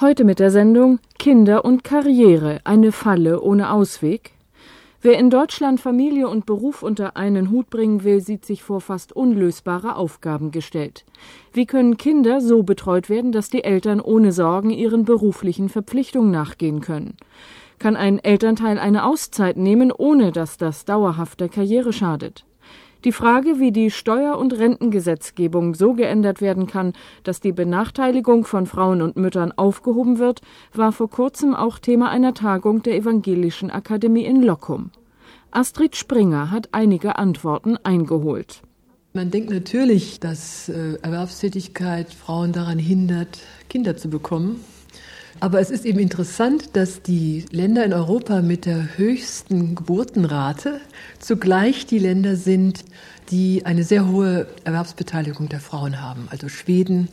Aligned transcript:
Heute 0.00 0.24
mit 0.24 0.38
der 0.38 0.50
Sendung 0.50 0.98
Kinder 1.18 1.62
und 1.62 1.84
Karriere, 1.84 2.60
eine 2.64 2.90
Falle 2.90 3.42
ohne 3.42 3.70
Ausweg. 3.70 4.30
Wer 5.02 5.18
in 5.18 5.28
Deutschland 5.28 5.78
Familie 5.78 6.26
und 6.26 6.46
Beruf 6.46 6.82
unter 6.82 7.18
einen 7.18 7.50
Hut 7.50 7.68
bringen 7.68 8.02
will, 8.02 8.22
sieht 8.22 8.46
sich 8.46 8.62
vor 8.62 8.80
fast 8.80 9.12
unlösbare 9.14 9.96
Aufgaben 9.96 10.52
gestellt. 10.52 11.04
Wie 11.52 11.66
können 11.66 11.98
Kinder 11.98 12.40
so 12.40 12.62
betreut 12.62 13.10
werden, 13.10 13.30
dass 13.30 13.50
die 13.50 13.62
Eltern 13.62 14.00
ohne 14.00 14.32
Sorgen 14.32 14.70
ihren 14.70 15.04
beruflichen 15.04 15.68
Verpflichtungen 15.68 16.30
nachgehen 16.30 16.80
können? 16.80 17.18
Kann 17.78 17.94
ein 17.94 18.20
Elternteil 18.20 18.78
eine 18.78 19.04
Auszeit 19.04 19.58
nehmen, 19.58 19.92
ohne 19.92 20.32
dass 20.32 20.56
das 20.56 20.86
dauerhaft 20.86 21.40
der 21.40 21.50
Karriere 21.50 21.92
schadet? 21.92 22.46
Die 23.04 23.12
Frage, 23.12 23.58
wie 23.58 23.72
die 23.72 23.90
Steuer- 23.90 24.36
und 24.36 24.52
Rentengesetzgebung 24.52 25.74
so 25.74 25.94
geändert 25.94 26.42
werden 26.42 26.66
kann, 26.66 26.92
dass 27.22 27.40
die 27.40 27.52
Benachteiligung 27.52 28.44
von 28.44 28.66
Frauen 28.66 29.00
und 29.00 29.16
Müttern 29.16 29.52
aufgehoben 29.52 30.18
wird, 30.18 30.42
war 30.74 30.92
vor 30.92 31.08
kurzem 31.08 31.54
auch 31.54 31.78
Thema 31.78 32.10
einer 32.10 32.34
Tagung 32.34 32.82
der 32.82 32.96
Evangelischen 32.96 33.70
Akademie 33.70 34.24
in 34.24 34.42
Lockum. 34.42 34.90
Astrid 35.50 35.96
Springer 35.96 36.50
hat 36.50 36.68
einige 36.72 37.16
Antworten 37.16 37.78
eingeholt. 37.82 38.62
Man 39.14 39.30
denkt 39.30 39.50
natürlich, 39.50 40.20
dass 40.20 40.68
äh, 40.68 40.98
Erwerbstätigkeit 41.02 42.12
Frauen 42.12 42.52
daran 42.52 42.78
hindert, 42.78 43.40
Kinder 43.68 43.96
zu 43.96 44.08
bekommen. 44.08 44.60
Aber 45.42 45.58
es 45.58 45.70
ist 45.70 45.86
eben 45.86 45.98
interessant, 46.00 46.76
dass 46.76 47.00
die 47.00 47.46
Länder 47.50 47.82
in 47.82 47.94
Europa 47.94 48.42
mit 48.42 48.66
der 48.66 48.98
höchsten 48.98 49.74
Geburtenrate 49.74 50.82
zugleich 51.18 51.86
die 51.86 51.98
Länder 51.98 52.36
sind, 52.36 52.84
die 53.30 53.64
eine 53.64 53.82
sehr 53.82 54.06
hohe 54.06 54.48
Erwerbsbeteiligung 54.64 55.48
der 55.48 55.60
Frauen 55.60 56.02
haben. 56.02 56.28
Also 56.30 56.50
Schweden, 56.50 57.08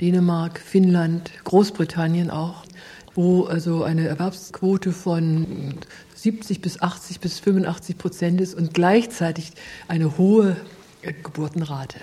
Dänemark, 0.00 0.60
Finnland, 0.60 1.32
Großbritannien 1.42 2.30
auch, 2.30 2.64
wo 3.16 3.44
also 3.46 3.82
eine 3.82 4.06
Erwerbsquote 4.06 4.92
von 4.92 5.74
70 6.14 6.60
bis 6.60 6.80
80 6.80 7.18
bis 7.18 7.40
85 7.40 7.98
Prozent 7.98 8.40
ist 8.40 8.54
und 8.54 8.74
gleichzeitig 8.74 9.50
eine 9.88 10.18
hohe 10.18 10.56
Geburtenrate. 11.24 11.98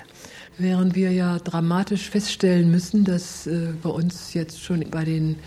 Während 0.57 0.93
wir 0.93 1.13
ja 1.13 1.39
dramatisch 1.39 2.09
feststellen 2.09 2.69
müssen, 2.69 3.05
dass 3.05 3.47
äh, 3.47 3.69
bei 3.81 3.89
uns 3.89 4.33
jetzt 4.33 4.61
schon 4.61 4.83
bei 4.89 5.05
den 5.05 5.37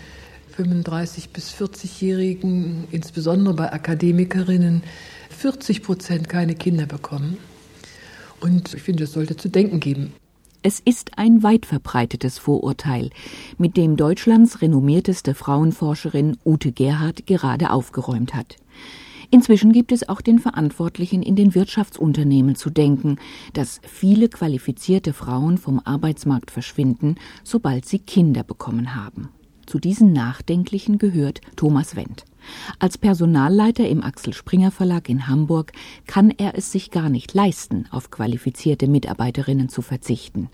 35 0.55 1.29
bis 1.29 1.51
40-Jährigen, 1.53 2.87
insbesondere 2.91 3.53
bei 3.53 3.71
Akademikerinnen, 3.71 4.83
40 5.29 5.83
Prozent 5.83 6.29
keine 6.29 6.55
Kinder 6.55 6.85
bekommen. 6.85 7.37
Und 8.39 8.73
ich 8.73 8.81
finde, 8.81 9.05
es 9.05 9.13
sollte 9.13 9.35
zu 9.35 9.49
denken 9.49 9.79
geben. 9.79 10.13
Es 10.61 10.79
ist 10.79 11.17
ein 11.17 11.43
weit 11.43 11.65
verbreitetes 11.65 12.37
Vorurteil, 12.37 13.09
mit 13.57 13.75
dem 13.75 13.97
Deutschlands 13.97 14.61
renommierteste 14.61 15.33
Frauenforscherin 15.33 16.37
Ute 16.45 16.71
Gerhard 16.71 17.25
gerade 17.25 17.71
aufgeräumt 17.71 18.33
hat. 18.33 18.55
Inzwischen 19.29 19.73
gibt 19.73 19.91
es 19.91 20.07
auch 20.07 20.21
den 20.21 20.39
Verantwortlichen 20.39 21.23
in 21.23 21.35
den 21.35 21.55
Wirtschaftsunternehmen 21.55 22.55
zu 22.55 22.69
denken, 22.69 23.17
dass 23.53 23.81
viele 23.83 24.29
qualifizierte 24.29 25.11
Frauen 25.11 25.57
vom 25.57 25.81
Arbeitsmarkt 25.83 26.51
verschwinden, 26.51 27.15
sobald 27.43 27.85
sie 27.85 27.99
Kinder 27.99 28.43
bekommen 28.43 28.95
haben. 28.95 29.29
Zu 29.65 29.79
diesen 29.79 30.13
Nachdenklichen 30.13 30.97
gehört 30.97 31.41
Thomas 31.55 31.95
Wendt. 31.95 32.25
Als 32.79 32.97
Personalleiter 32.97 33.87
im 33.87 34.03
Axel 34.03 34.33
Springer 34.33 34.71
Verlag 34.71 35.09
in 35.09 35.27
Hamburg 35.27 35.71
kann 36.07 36.31
er 36.31 36.57
es 36.57 36.71
sich 36.71 36.91
gar 36.91 37.09
nicht 37.09 37.33
leisten, 37.33 37.87
auf 37.91 38.11
qualifizierte 38.11 38.87
Mitarbeiterinnen 38.87 39.69
zu 39.69 39.81
verzichten. 39.81 40.49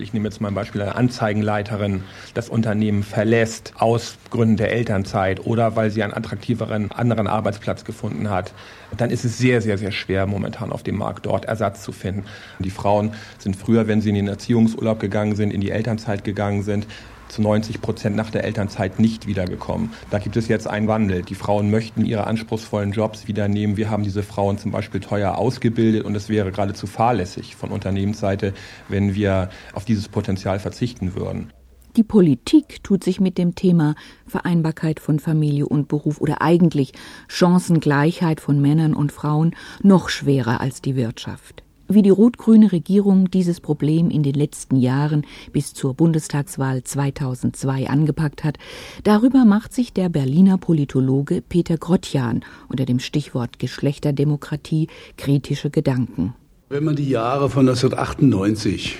Ich 0.00 0.12
nehme 0.12 0.28
jetzt 0.28 0.40
mal 0.40 0.46
ein 0.46 0.54
Beispiel, 0.54 0.80
eine 0.80 0.94
Anzeigenleiterin 0.94 2.04
das 2.32 2.48
Unternehmen 2.48 3.02
verlässt 3.02 3.74
aus 3.78 4.16
Gründen 4.30 4.56
der 4.56 4.70
Elternzeit 4.70 5.44
oder 5.44 5.74
weil 5.74 5.90
sie 5.90 6.04
einen 6.04 6.14
attraktiveren 6.14 6.92
anderen 6.92 7.26
Arbeitsplatz 7.26 7.84
gefunden 7.84 8.30
hat, 8.30 8.54
dann 8.96 9.10
ist 9.10 9.24
es 9.24 9.38
sehr, 9.38 9.60
sehr, 9.60 9.76
sehr 9.76 9.90
schwer 9.90 10.26
momentan 10.26 10.70
auf 10.70 10.84
dem 10.84 10.98
Markt 10.98 11.26
dort 11.26 11.46
Ersatz 11.46 11.82
zu 11.82 11.90
finden. 11.90 12.26
Die 12.60 12.70
Frauen 12.70 13.12
sind 13.38 13.56
früher, 13.56 13.88
wenn 13.88 14.00
sie 14.00 14.10
in 14.10 14.14
den 14.14 14.28
Erziehungsurlaub 14.28 15.00
gegangen 15.00 15.34
sind, 15.34 15.52
in 15.52 15.60
die 15.60 15.72
Elternzeit 15.72 16.22
gegangen 16.22 16.62
sind, 16.62 16.86
zu 17.28 17.42
90 17.42 17.80
Prozent 17.80 18.16
nach 18.16 18.30
der 18.30 18.44
Elternzeit 18.44 18.98
nicht 18.98 19.26
wiedergekommen. 19.26 19.90
Da 20.10 20.18
gibt 20.18 20.36
es 20.36 20.48
jetzt 20.48 20.66
einen 20.66 20.88
Wandel. 20.88 21.22
Die 21.22 21.34
Frauen 21.34 21.70
möchten 21.70 22.04
ihre 22.04 22.26
anspruchsvollen 22.26 22.92
Jobs 22.92 23.28
wieder 23.28 23.48
nehmen. 23.48 23.76
Wir 23.76 23.90
haben 23.90 24.02
diese 24.02 24.22
Frauen 24.22 24.58
zum 24.58 24.70
Beispiel 24.70 25.00
teuer 25.00 25.36
ausgebildet 25.36 26.04
und 26.04 26.14
es 26.14 26.28
wäre 26.28 26.50
geradezu 26.50 26.86
fahrlässig 26.86 27.56
von 27.56 27.70
Unternehmensseite, 27.70 28.54
wenn 28.88 29.14
wir 29.14 29.50
auf 29.72 29.84
dieses 29.84 30.08
Potenzial 30.08 30.58
verzichten 30.58 31.14
würden. 31.14 31.52
Die 31.96 32.04
Politik 32.04 32.84
tut 32.84 33.02
sich 33.02 33.18
mit 33.18 33.38
dem 33.38 33.54
Thema 33.54 33.94
Vereinbarkeit 34.26 35.00
von 35.00 35.18
Familie 35.18 35.66
und 35.66 35.88
Beruf 35.88 36.20
oder 36.20 36.42
eigentlich 36.42 36.92
Chancengleichheit 37.26 38.40
von 38.40 38.60
Männern 38.60 38.94
und 38.94 39.10
Frauen 39.10 39.56
noch 39.82 40.08
schwerer 40.08 40.60
als 40.60 40.80
die 40.80 40.94
Wirtschaft. 40.94 41.64
Wie 41.90 42.02
die 42.02 42.10
rot-grüne 42.10 42.70
Regierung 42.70 43.30
dieses 43.30 43.60
Problem 43.60 44.10
in 44.10 44.22
den 44.22 44.34
letzten 44.34 44.76
Jahren 44.76 45.24
bis 45.52 45.72
zur 45.72 45.94
Bundestagswahl 45.94 46.84
2002 46.84 47.88
angepackt 47.88 48.44
hat, 48.44 48.58
darüber 49.04 49.46
macht 49.46 49.72
sich 49.72 49.94
der 49.94 50.10
Berliner 50.10 50.58
Politologe 50.58 51.40
Peter 51.40 51.78
Grotjan 51.78 52.44
unter 52.68 52.84
dem 52.84 52.98
Stichwort 52.98 53.58
Geschlechterdemokratie 53.58 54.88
kritische 55.16 55.70
Gedanken. 55.70 56.34
Wenn 56.68 56.84
man 56.84 56.94
die 56.94 57.08
Jahre 57.08 57.48
von 57.48 57.66
1998 57.66 58.96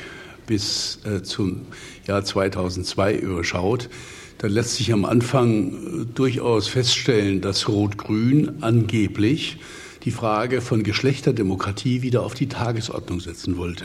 bis 0.47 1.01
äh, 1.05 1.23
zum 1.23 1.67
Jahr 2.07 2.25
2002 2.25 3.17
überschaut, 3.17 3.91
dann 4.39 4.51
lässt 4.51 4.77
sich 4.77 4.95
am 4.95 5.05
Anfang 5.05 5.73
äh, 5.73 6.07
durchaus 6.07 6.69
feststellen, 6.69 7.43
dass 7.43 7.69
Rot-Grün 7.69 8.63
angeblich 8.63 9.59
die 10.09 10.13
Frage 10.13 10.63
von 10.63 10.85
Geschlechterdemokratie 10.85 12.01
wieder 12.01 12.23
auf 12.23 12.33
die 12.33 12.49
Tagesordnung 12.49 13.21
setzen 13.21 13.59
wollte. 13.59 13.85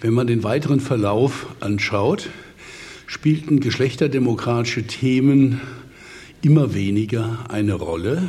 Wenn 0.00 0.14
man 0.14 0.26
den 0.26 0.42
weiteren 0.42 0.80
Verlauf 0.80 1.48
anschaut, 1.60 2.30
spielten 3.06 3.60
geschlechterdemokratische 3.60 4.86
Themen 4.86 5.60
immer 6.40 6.72
weniger 6.72 7.40
eine 7.50 7.74
Rolle. 7.74 8.22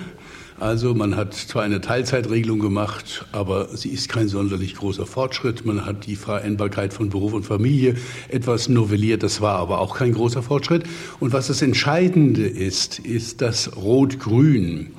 Also 0.60 0.94
man 0.94 1.16
hat 1.16 1.34
zwar 1.36 1.64
eine 1.64 1.80
Teilzeitregelung 1.80 2.60
gemacht, 2.60 3.26
aber 3.32 3.78
sie 3.78 3.92
ist 3.92 4.10
kein 4.10 4.28
sonderlich 4.28 4.76
großer 4.76 5.06
Fortschritt. 5.06 5.66
Man 5.66 5.86
hat 5.86 6.06
die 6.06 6.18
Vereinbarkeit 6.18 6.94
von 6.94 7.08
Beruf 7.08 7.32
und 7.32 7.44
Familie 7.46 7.96
etwas 8.28 8.68
novelliert, 8.68 9.24
das 9.24 9.40
war 9.40 9.56
aber 9.56 9.80
auch 9.80 9.96
kein 9.96 10.14
großer 10.14 10.44
Fortschritt. 10.44 10.84
Und 11.22 11.32
was 11.32 11.48
das 11.48 11.62
Entscheidende 11.62 12.46
ist, 12.46 13.00
ist, 13.00 13.40
dass 13.40 13.78
Rot-Grün 13.78 14.92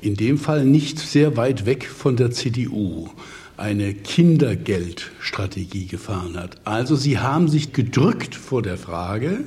in 0.00 0.14
dem 0.14 0.38
Fall 0.38 0.64
nicht 0.64 0.98
sehr 0.98 1.36
weit 1.36 1.66
weg 1.66 1.84
von 1.86 2.16
der 2.16 2.30
CDU 2.30 3.08
eine 3.56 3.92
Kindergeldstrategie 3.92 5.86
gefahren 5.86 6.36
hat. 6.38 6.56
Also 6.64 6.96
sie 6.96 7.18
haben 7.18 7.48
sich 7.48 7.74
gedrückt 7.74 8.34
vor 8.34 8.62
der 8.62 8.78
Frage, 8.78 9.44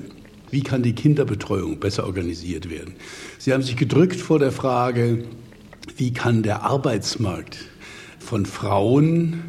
wie 0.52 0.62
kann 0.62 0.84
die 0.84 0.94
Kinderbetreuung 0.94 1.80
besser 1.80 2.06
organisiert 2.06 2.70
werden. 2.70 2.94
Sie 3.40 3.52
haben 3.54 3.64
sich 3.64 3.76
gedrückt 3.76 4.20
vor 4.20 4.38
der 4.38 4.52
Frage, 4.52 5.24
wie 5.98 6.14
kann 6.14 6.44
der 6.44 6.62
Arbeitsmarkt 6.62 7.58
von 8.20 8.46
Frauen 8.46 9.42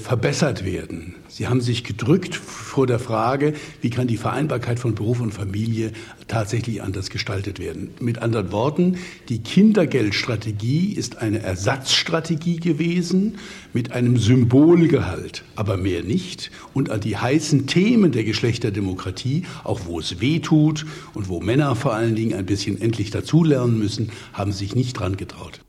verbessert 0.00 0.64
werden. 0.64 1.14
Sie 1.28 1.46
haben 1.46 1.60
sich 1.60 1.84
gedrückt 1.84 2.34
vor 2.34 2.86
der 2.86 2.98
Frage, 2.98 3.54
wie 3.80 3.90
kann 3.90 4.08
die 4.08 4.16
Vereinbarkeit 4.16 4.80
von 4.80 4.94
Beruf 4.94 5.20
und 5.20 5.32
Familie 5.32 5.92
tatsächlich 6.26 6.82
anders 6.82 7.10
gestaltet 7.10 7.58
werden. 7.58 7.90
Mit 8.00 8.18
anderen 8.18 8.50
Worten, 8.52 8.98
die 9.28 9.38
Kindergeldstrategie 9.38 10.92
ist 10.92 11.18
eine 11.18 11.40
Ersatzstrategie 11.40 12.56
gewesen 12.56 13.38
mit 13.72 13.92
einem 13.92 14.16
Symbolgehalt, 14.16 15.44
aber 15.54 15.76
mehr 15.76 16.02
nicht. 16.02 16.50
Und 16.74 16.90
an 16.90 17.00
die 17.00 17.16
heißen 17.16 17.66
Themen 17.66 18.12
der 18.12 18.24
Geschlechterdemokratie, 18.24 19.44
auch 19.62 19.82
wo 19.86 20.00
es 20.00 20.20
weh 20.20 20.40
tut 20.40 20.86
und 21.14 21.28
wo 21.28 21.40
Männer 21.40 21.76
vor 21.76 21.94
allen 21.94 22.16
Dingen 22.16 22.34
ein 22.34 22.46
bisschen 22.46 22.80
endlich 22.80 23.10
dazulernen 23.10 23.78
müssen, 23.78 24.10
haben 24.32 24.52
sich 24.52 24.74
nicht 24.74 24.94
dran 24.94 25.16
getraut. 25.16 25.60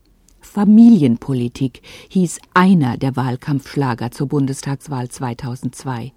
Familienpolitik 0.52 1.80
hieß 2.10 2.38
einer 2.52 2.98
der 2.98 3.16
Wahlkampfschlager 3.16 4.10
zur 4.10 4.28
Bundestagswahl 4.28 5.08
2002. 5.08 6.12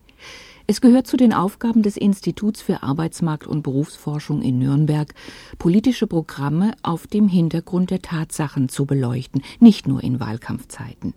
Es 0.68 0.82
gehört 0.82 1.08
zu 1.08 1.16
den 1.16 1.32
Aufgaben 1.32 1.84
des 1.84 1.96
Instituts 1.96 2.62
für 2.62 2.84
Arbeitsmarkt 2.84 3.48
und 3.48 3.64
Berufsforschung 3.64 4.42
in 4.42 4.60
Nürnberg, 4.60 5.14
politische 5.58 6.06
Programme 6.06 6.74
auf 6.84 7.08
dem 7.08 7.30
Hintergrund 7.30 7.92
der 7.92 8.02
Tatsachen 8.02 8.68
zu 8.68 8.86
beleuchten, 8.86 9.42
nicht 9.62 9.88
nur 9.88 10.04
in 10.04 10.20
Wahlkampfzeiten. 10.20 11.14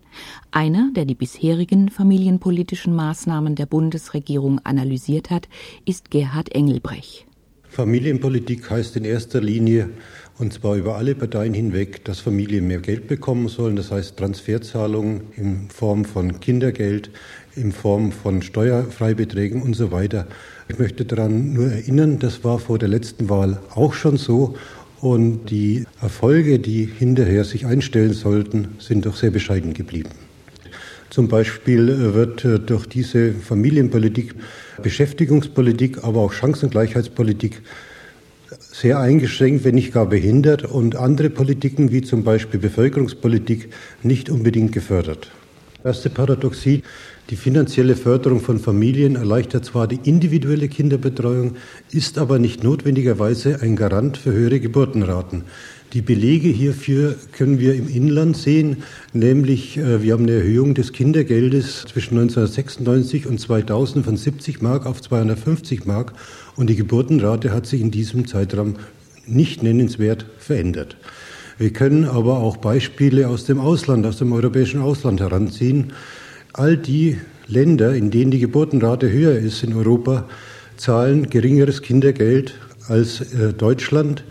Einer, 0.51 0.89
der 0.95 1.03
die 1.03 1.15
bisherigen 1.15 1.89
familienpolitischen 1.89 2.95
Maßnahmen 2.95 3.55
der 3.55 3.65
Bundesregierung 3.65 4.59
analysiert 4.63 5.29
hat, 5.29 5.49
ist 5.83 6.09
Gerhard 6.09 6.55
Engelbrech. 6.55 7.25
Familienpolitik 7.69 8.69
heißt 8.69 8.95
in 8.95 9.05
erster 9.05 9.41
Linie 9.41 9.91
und 10.39 10.53
zwar 10.53 10.77
über 10.77 10.95
alle 10.95 11.15
Parteien 11.15 11.53
hinweg, 11.53 12.05
dass 12.05 12.21
Familien 12.21 12.65
mehr 12.65 12.79
Geld 12.79 13.07
bekommen 13.07 13.49
sollen, 13.49 13.75
das 13.75 13.91
heißt 13.91 14.15
Transferzahlungen 14.15 15.21
in 15.35 15.69
Form 15.69 16.05
von 16.05 16.39
Kindergeld, 16.39 17.11
in 17.57 17.73
Form 17.73 18.13
von 18.13 18.41
Steuerfreibeträgen 18.41 19.61
und 19.61 19.75
so 19.75 19.91
weiter. 19.91 20.27
Ich 20.69 20.79
möchte 20.79 21.03
daran 21.03 21.51
nur 21.53 21.69
erinnern, 21.69 22.19
das 22.19 22.45
war 22.45 22.57
vor 22.57 22.79
der 22.79 22.87
letzten 22.87 23.29
Wahl 23.29 23.59
auch 23.75 23.93
schon 23.93 24.15
so 24.15 24.55
und 25.01 25.47
die 25.49 25.85
Erfolge, 26.01 26.59
die 26.59 26.85
hinterher 26.85 27.43
sich 27.43 27.65
einstellen 27.65 28.13
sollten, 28.13 28.69
sind 28.79 29.05
doch 29.05 29.17
sehr 29.17 29.31
bescheiden 29.31 29.73
geblieben. 29.73 30.11
Zum 31.09 31.27
Beispiel 31.27 32.13
wird 32.13 32.45
äh, 32.45 32.59
durch 32.59 32.85
diese 32.85 33.33
Familienpolitik, 33.33 34.35
Beschäftigungspolitik, 34.81 36.03
aber 36.03 36.21
auch 36.21 36.31
Chancengleichheitspolitik 36.31 37.61
sehr 38.59 38.99
eingeschränkt, 38.99 39.63
wenn 39.63 39.75
nicht 39.75 39.93
gar 39.93 40.05
behindert 40.05 40.63
und 40.63 40.95
andere 40.95 41.29
Politiken 41.29 41.91
wie 41.91 42.01
zum 42.01 42.23
Beispiel 42.23 42.59
Bevölkerungspolitik 42.59 43.69
nicht 44.03 44.29
unbedingt 44.29 44.71
gefördert. 44.71 45.31
Erste 45.83 46.09
Paradoxie, 46.09 46.83
die 47.29 47.37
finanzielle 47.37 47.95
Förderung 47.95 48.41
von 48.41 48.59
Familien 48.59 49.15
erleichtert 49.15 49.63
zwar 49.63 49.87
die 49.87 49.99
individuelle 50.03 50.67
Kinderbetreuung, 50.67 51.55
ist 51.91 52.17
aber 52.17 52.37
nicht 52.37 52.63
notwendigerweise 52.63 53.61
ein 53.61 53.75
Garant 53.75 54.17
für 54.17 54.33
höhere 54.33 54.59
Geburtenraten. 54.59 55.43
Die 55.93 56.01
Belege 56.01 56.49
hierfür 56.49 57.15
können 57.31 57.59
wir 57.59 57.73
im 57.73 57.89
Inland 57.89 58.37
sehen, 58.37 58.83
nämlich 59.11 59.75
äh, 59.75 60.03
wir 60.03 60.13
haben 60.13 60.25
eine 60.25 60.33
Erhöhung 60.33 60.75
des 60.75 60.93
Kindergeldes 60.93 61.85
zwischen 61.87 62.19
1996 62.19 63.25
und 63.25 63.39
2000 63.39 64.05
von 64.05 64.15
70 64.15 64.61
Mark 64.61 64.85
auf 64.85 65.01
250 65.01 65.85
Mark 65.85 66.13
und 66.55 66.69
die 66.69 66.75
Geburtenrate 66.75 67.51
hat 67.51 67.65
sich 67.65 67.81
in 67.81 67.89
diesem 67.89 68.27
Zeitraum 68.27 68.75
nicht 69.25 69.63
nennenswert 69.63 70.27
verändert. 70.37 70.95
Wir 71.57 71.73
können 71.73 72.05
aber 72.05 72.37
auch 72.37 72.57
Beispiele 72.57 73.27
aus 73.27 73.45
dem 73.45 73.59
Ausland, 73.59 74.05
aus 74.05 74.19
dem 74.19 74.31
europäischen 74.31 74.81
Ausland 74.81 75.21
heranziehen. 75.21 75.93
All 76.53 76.77
die 76.77 77.17
Länder, 77.47 77.95
in 77.95 78.11
denen 78.11 78.29
die 78.29 78.39
Geburtenrate 78.39 79.11
höher 79.11 79.39
ist 79.39 79.63
in 79.63 79.73
Europa, 79.73 80.29
zahlen 80.77 81.31
geringeres 81.31 81.81
Kindergeld 81.81 82.53
als 82.87 83.21
äh, 83.33 83.53
Deutschland. 83.53 84.23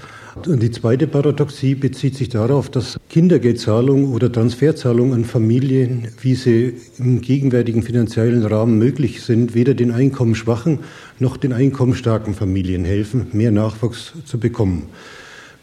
Und 0.46 0.62
die 0.62 0.70
zweite 0.70 1.06
Paradoxie 1.06 1.74
bezieht 1.74 2.14
sich 2.16 2.28
darauf, 2.28 2.70
dass 2.70 2.98
Kindergeldzahlung 3.08 4.12
oder 4.12 4.30
Transferzahlung 4.30 5.12
an 5.12 5.24
Familien, 5.24 6.08
wie 6.20 6.34
sie 6.34 6.74
im 6.98 7.20
gegenwärtigen 7.20 7.82
finanziellen 7.82 8.44
Rahmen 8.44 8.78
möglich 8.78 9.22
sind, 9.22 9.54
weder 9.54 9.74
den 9.74 9.90
einkommensschwachen 9.90 10.80
noch 11.18 11.36
den 11.36 11.52
einkommensstarken 11.52 12.34
Familien 12.34 12.84
helfen, 12.84 13.26
mehr 13.32 13.50
Nachwuchs 13.50 14.12
zu 14.24 14.38
bekommen. 14.38 14.84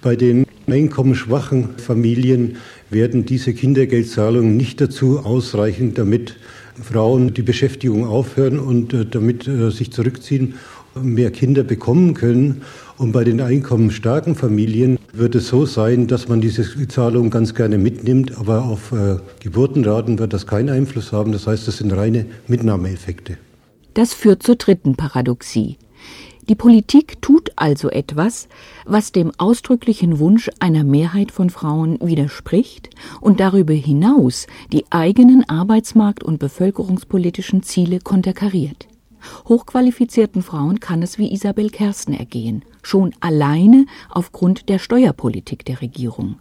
Bei 0.02 0.16
den 0.16 0.46
einkommensschwachen 0.68 1.78
Familien 1.78 2.58
werden 2.90 3.26
diese 3.26 3.54
Kindergeldzahlungen 3.54 4.58
nicht 4.58 4.82
dazu 4.82 5.20
ausreichen, 5.20 5.94
damit 5.94 6.36
Frauen 6.82 7.34
die 7.34 7.42
Beschäftigung 7.42 8.06
aufhören 8.06 8.60
und 8.60 8.94
äh, 8.94 9.06
damit 9.06 9.48
äh, 9.48 9.72
sich 9.72 9.92
zurückziehen, 9.92 10.56
mehr 11.02 11.32
Kinder 11.32 11.64
bekommen 11.64 12.14
können. 12.14 12.62
Und 12.98 13.12
bei 13.12 13.26
den 13.26 13.42
einkommensstarken 13.42 14.36
Familien 14.36 14.98
wird 15.12 15.36
es 15.36 15.50
so 15.50 15.66
sein, 15.66 16.08
dass 16.08 16.30
man 16.30 16.40
diese 16.40 16.88
Zahlung 16.88 17.30
ganz 17.30 17.54
gerne 17.54 17.78
mitnimmt, 17.78 18.38
aber 18.38 18.64
auf 18.64 18.94
äh, 18.94 19.18
Geburtenraten 19.42 20.18
wird 20.18 20.32
das 20.32 20.48
keinen 20.48 20.70
Einfluss 20.70 21.12
haben. 21.12 21.34
Das 21.34 21.46
heißt, 21.46 21.68
das 21.68 21.78
sind 21.78 21.92
reine 21.92 22.26
Mitnahmeeffekte. 22.48 23.38
Das 23.94 24.14
führt 24.14 24.44
zur 24.44 24.56
dritten 24.56 24.96
Paradoxie. 24.96 25.78
Die 26.48 26.56
Politik 26.56 27.22
tut 27.22 27.52
also 27.56 27.90
etwas, 27.90 28.48
was 28.86 29.12
dem 29.12 29.32
ausdrücklichen 29.38 30.20
Wunsch 30.20 30.50
einer 30.60 30.84
Mehrheit 30.84 31.32
von 31.32 31.50
Frauen 31.50 31.98
widerspricht 32.02 32.92
und 33.20 33.40
darüber 33.40 33.74
hinaus 33.74 34.46
die 34.72 34.86
eigenen 34.92 35.44
arbeitsmarkt- 35.44 36.24
und 36.24 36.38
bevölkerungspolitischen 36.38 37.64
Ziele 37.64 38.00
konterkariert. 38.00 38.88
Hochqualifizierten 39.48 40.44
Frauen 40.44 40.80
kann 40.80 41.02
es 41.02 41.18
wie 41.18 41.34
Isabel 41.34 41.72
Kersten 41.72 42.14
ergehen, 42.14 42.64
schon 42.86 43.14
alleine 43.20 43.86
aufgrund 44.10 44.70
der 44.70 44.80
Steuerpolitik 44.80 45.66
der 45.66 45.82
Regierung. 45.82 46.36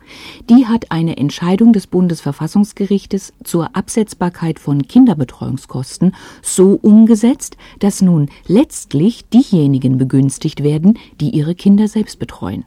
Die 0.49 0.67
hat 0.67 0.91
eine 0.91 1.17
Entscheidung 1.17 1.73
des 1.73 1.87
Bundesverfassungsgerichtes 1.87 3.33
zur 3.43 3.75
Absetzbarkeit 3.75 4.59
von 4.59 4.87
Kinderbetreuungskosten 4.87 6.15
so 6.43 6.79
umgesetzt, 6.83 7.57
dass 7.79 8.03
nun 8.03 8.29
letztlich 8.47 9.25
diejenigen 9.27 9.99
begünstigt 9.99 10.63
werden, 10.63 10.99
die 11.21 11.31
ihre 11.31 11.55
Kinder 11.55 11.89
selbst 11.89 12.19
betreuen. 12.19 12.65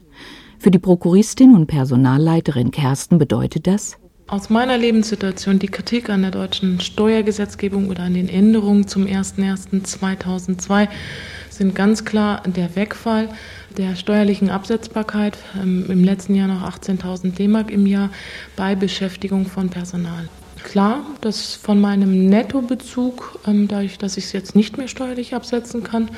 Für 0.60 0.72
die 0.72 0.80
Prokuristin 0.80 1.54
und 1.54 1.68
Personalleiterin 1.68 2.72
Kersten 2.72 3.20
bedeutet 3.20 3.68
das, 3.68 3.98
aus 4.30 4.50
meiner 4.50 4.78
Lebenssituation 4.78 5.58
die 5.58 5.68
Kritik 5.68 6.10
an 6.10 6.22
der 6.22 6.32
deutschen 6.32 6.82
Steuergesetzgebung 6.82 7.88
oder 7.88 8.04
an 8.04 8.14
den 8.14 8.28
Änderungen 8.28 8.86
zum 8.86 9.06
01.01.2002 9.06 10.90
sind 11.58 11.76
ganz 11.76 12.06
klar 12.06 12.42
der 12.46 12.76
Wegfall 12.76 13.30
der 13.78 13.96
steuerlichen 13.96 14.50
Absetzbarkeit, 14.50 15.38
ähm, 15.62 15.86
im 15.90 16.04
letzten 16.04 16.36
Jahr 16.36 16.48
noch 16.48 16.64
18.000 16.64 17.36
D-Mark 17.36 17.72
im 17.72 17.86
Jahr 17.86 18.10
bei 18.56 18.76
Beschäftigung 18.76 19.46
von 19.46 19.70
Personal. 19.70 20.30
Klar, 20.64 21.06
dass 21.22 21.56
von 21.56 21.80
meinem 21.80 22.28
Nettobezug, 22.30 23.40
ähm, 23.48 23.68
dadurch, 23.68 23.98
dass 23.98 24.18
ich 24.18 24.26
es 24.26 24.32
jetzt 24.34 24.56
nicht 24.56 24.78
mehr 24.78 24.88
steuerlich 24.88 25.36
absetzen 25.36 25.84
kann, 25.84 26.10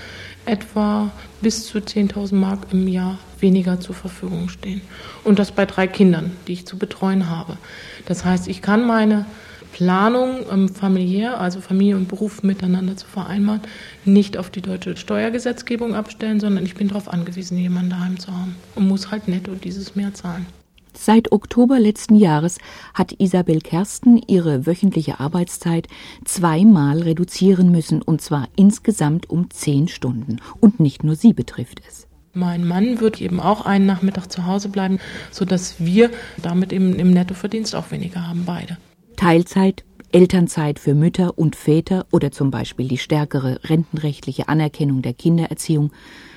etwa 0.45 1.11
bis 1.41 1.67
zu 1.67 1.79
10.000 1.79 2.35
Mark 2.35 2.67
im 2.71 2.87
Jahr 2.87 3.19
weniger 3.39 3.79
zur 3.79 3.95
Verfügung 3.95 4.49
stehen. 4.49 4.81
Und 5.23 5.39
das 5.39 5.51
bei 5.51 5.65
drei 5.65 5.87
Kindern, 5.87 6.31
die 6.47 6.53
ich 6.53 6.65
zu 6.65 6.77
betreuen 6.77 7.29
habe. 7.29 7.57
Das 8.05 8.25
heißt, 8.25 8.47
ich 8.47 8.61
kann 8.61 8.87
meine 8.87 9.25
Planung 9.71 10.45
ähm, 10.51 10.69
familiär, 10.69 11.39
also 11.39 11.61
Familie 11.61 11.95
und 11.95 12.07
Beruf 12.07 12.43
miteinander 12.43 12.97
zu 12.97 13.07
vereinbaren, 13.07 13.61
nicht 14.05 14.37
auf 14.37 14.49
die 14.49 14.61
deutsche 14.61 14.97
Steuergesetzgebung 14.97 15.95
abstellen, 15.95 16.39
sondern 16.39 16.65
ich 16.65 16.75
bin 16.75 16.87
darauf 16.87 17.07
angewiesen, 17.07 17.57
jemanden 17.57 17.91
daheim 17.91 18.19
zu 18.19 18.31
haben 18.31 18.55
und 18.75 18.87
muss 18.87 19.11
halt 19.11 19.27
netto 19.27 19.53
dieses 19.53 19.95
mehr 19.95 20.13
zahlen. 20.13 20.45
Seit 20.93 21.31
Oktober 21.31 21.79
letzten 21.79 22.15
Jahres 22.15 22.57
hat 22.93 23.13
Isabel 23.19 23.61
Kersten 23.61 24.21
ihre 24.27 24.65
wöchentliche 24.65 25.19
Arbeitszeit 25.19 25.87
zweimal 26.25 27.01
reduzieren 27.03 27.71
müssen, 27.71 28.01
und 28.01 28.21
zwar 28.21 28.49
insgesamt 28.55 29.29
um 29.29 29.49
zehn 29.49 29.87
Stunden. 29.87 30.37
Und 30.59 30.79
nicht 30.79 31.03
nur 31.03 31.15
sie 31.15 31.33
betrifft 31.33 31.81
es. 31.87 32.07
Mein 32.33 32.67
Mann 32.67 32.99
wird 32.99 33.21
eben 33.21 33.39
auch 33.39 33.65
einen 33.65 33.85
Nachmittag 33.85 34.31
zu 34.31 34.45
Hause 34.45 34.69
bleiben, 34.69 34.99
sodass 35.31 35.75
wir 35.79 36.09
damit 36.41 36.73
eben 36.73 36.95
im 36.95 37.11
Nettoverdienst 37.11 37.75
auch 37.75 37.91
weniger 37.91 38.27
haben, 38.27 38.43
beide. 38.45 38.77
Teilzeit, 39.19 39.83
Elternzeit 40.13 40.79
für 40.79 40.95
Mütter 40.95 41.37
und 41.37 41.57
Väter 41.57 42.05
oder 42.09 42.31
zum 42.31 42.51
Beispiel 42.51 42.87
die 42.87 42.97
stärkere 42.97 43.59
rentenrechtliche 43.65 44.47
Anerkennung 44.47 45.01
der 45.01 45.13
Kindererziehung, 45.13 45.91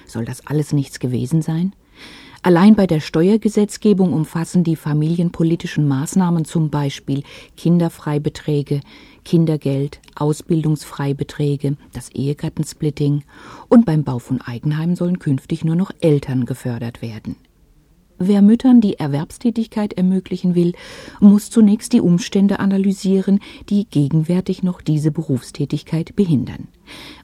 soll 0.08 0.24
das 0.24 0.48
alles 0.48 0.72
nichts 0.72 0.98
gewesen 0.98 1.42
sein? 1.42 1.76
Allein 2.42 2.74
bei 2.74 2.88
der 2.88 2.98
Steuergesetzgebung 2.98 4.12
umfassen 4.12 4.64
die 4.64 4.74
familienpolitischen 4.74 5.86
Maßnahmen 5.86 6.44
zum 6.44 6.70
Beispiel 6.70 7.22
Kinderfreibeträge, 7.56 8.80
Kindergeld, 9.24 10.00
Ausbildungsfreibeträge, 10.16 11.76
das 11.92 12.08
Ehegattensplitting 12.08 13.22
und 13.68 13.86
beim 13.86 14.02
Bau 14.02 14.18
von 14.18 14.40
Eigenheimen 14.40 14.96
sollen 14.96 15.20
künftig 15.20 15.64
nur 15.64 15.76
noch 15.76 15.92
Eltern 16.00 16.46
gefördert 16.46 17.00
werden. 17.00 17.36
Wer 18.24 18.40
Müttern 18.40 18.80
die 18.80 19.00
Erwerbstätigkeit 19.00 19.94
ermöglichen 19.94 20.54
will, 20.54 20.74
muss 21.18 21.50
zunächst 21.50 21.92
die 21.92 22.00
Umstände 22.00 22.60
analysieren, 22.60 23.40
die 23.68 23.84
gegenwärtig 23.84 24.62
noch 24.62 24.80
diese 24.80 25.10
Berufstätigkeit 25.10 26.14
behindern. 26.14 26.68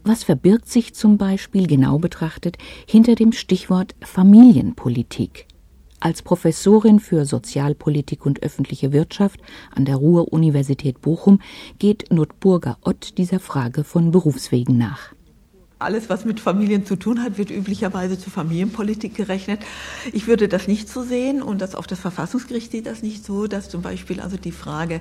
Was 0.02 0.24
verbirgt 0.24 0.68
sich 0.68 0.94
zum 0.94 1.16
Beispiel 1.16 1.68
genau 1.68 2.00
betrachtet 2.00 2.58
hinter 2.84 3.14
dem 3.14 3.30
Stichwort 3.30 3.94
Familienpolitik? 4.00 5.46
Als 6.00 6.22
Professorin 6.22 6.98
für 6.98 7.24
Sozialpolitik 7.26 8.26
und 8.26 8.42
öffentliche 8.42 8.92
Wirtschaft 8.92 9.40
an 9.72 9.84
der 9.84 9.94
Ruhr-Universität 9.94 11.00
Bochum 11.00 11.38
geht 11.78 12.10
Notburger 12.10 12.76
Ott 12.82 13.18
dieser 13.18 13.38
Frage 13.38 13.84
von 13.84 14.10
Berufswegen 14.10 14.76
nach. 14.76 15.14
Alles, 15.80 16.08
was 16.08 16.24
mit 16.24 16.40
Familien 16.40 16.84
zu 16.84 16.96
tun 16.96 17.22
hat, 17.22 17.38
wird 17.38 17.52
üblicherweise 17.52 18.18
zur 18.18 18.32
Familienpolitik 18.32 19.14
gerechnet. 19.14 19.60
Ich 20.12 20.26
würde 20.26 20.48
das 20.48 20.66
nicht 20.66 20.88
so 20.88 21.04
sehen 21.04 21.40
und 21.40 21.60
das 21.60 21.76
auch 21.76 21.86
das 21.86 22.00
Verfassungsgericht 22.00 22.72
sieht 22.72 22.86
das 22.86 23.02
nicht 23.04 23.24
so, 23.24 23.46
dass 23.46 23.68
zum 23.68 23.82
Beispiel 23.82 24.20
also 24.20 24.36
die 24.36 24.50
Frage, 24.50 25.00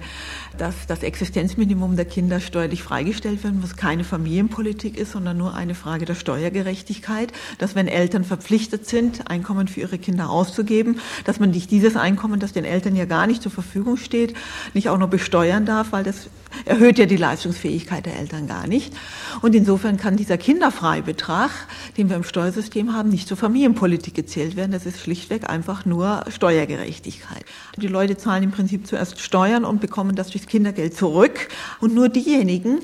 dass 0.60 0.76
das 0.86 1.02
Existenzminimum 1.02 1.96
der 1.96 2.06
Kinder 2.06 2.40
steuerlich 2.40 2.84
freigestellt 2.84 3.44
werden 3.44 3.60
muss, 3.60 3.76
keine 3.76 4.04
Familienpolitik 4.04 5.00
ist, 5.00 5.14
sondern 5.14 5.40
nur 5.40 5.56
eine 5.56 5.74
Frage 5.74 6.06
der 6.06 6.14
Steuergerechtigkeit, 6.14 7.34
dass 7.58 7.74
wenn 7.74 7.88
Eltern 7.88 8.24
verpflichtet 8.24 8.88
sind, 8.88 9.32
Einkommen 9.32 9.68
für 9.68 9.80
ihre 9.80 9.98
Kinder 9.98 10.30
auszugeben, 10.30 11.00
dass 11.26 11.40
man 11.40 11.50
nicht 11.50 11.72
dieses 11.72 11.96
Einkommen, 11.96 12.40
das 12.40 12.54
den 12.54 12.66
Eltern 12.66 12.96
ja 12.96 13.06
gar 13.06 13.26
nicht 13.26 13.42
zur 13.42 13.52
Verfügung 13.52 13.98
steht, 13.98 14.36
nicht 14.76 14.90
auch 14.90 15.00
noch 15.00 15.10
besteuern 15.10 15.66
darf, 15.66 15.92
weil 15.92 16.04
das 16.04 16.30
erhöht 16.66 17.00
ja 17.00 17.06
die 17.06 17.18
Leistungsfähigkeit 17.18 18.06
der 18.06 18.18
Eltern 18.18 18.48
gar 18.48 18.68
nicht. 18.68 18.94
Und 19.42 19.56
insofern 19.56 19.98
kann 19.98 20.18
dieser 20.18 20.38
Kinderfreibetrag, 20.38 21.52
den 21.98 22.10
wir 22.10 22.16
im 22.16 22.24
Steuersystem 22.24 22.94
haben, 22.94 23.10
nicht 23.10 23.28
zur 23.28 23.38
Familienpolitik 23.38 24.14
gezählt 24.14 24.56
werden. 24.56 24.72
Das 24.72 24.86
ist 24.86 25.00
schlichtweg 25.00 25.50
einfach 25.50 25.86
nur 25.86 26.24
Steuergerechtigkeit. 26.30 27.46
Die 27.78 27.88
Leute 27.88 28.18
zahlen 28.18 28.44
im 28.44 28.52
Prinzip 28.52 28.88
zuerst 28.88 29.20
Steuern 29.20 29.66
und 29.66 29.82
bekommen 29.82 30.16
das 30.16 30.30
durchs 30.30 30.48
Kindergeld 30.48 30.96
zurück. 30.96 31.48
Und 31.80 31.94
nur 31.94 32.10
diejenigen, 32.10 32.80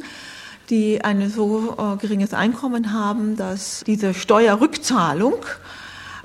die 0.70 1.03
ein 1.03 1.30
so 1.30 1.75
äh, 1.77 1.98
geringes 1.98 2.34
Einkommen 2.34 2.94
haben, 2.94 3.36
dass 3.36 3.84
diese 3.86 4.13
Steuerrückzahlung 4.13 5.36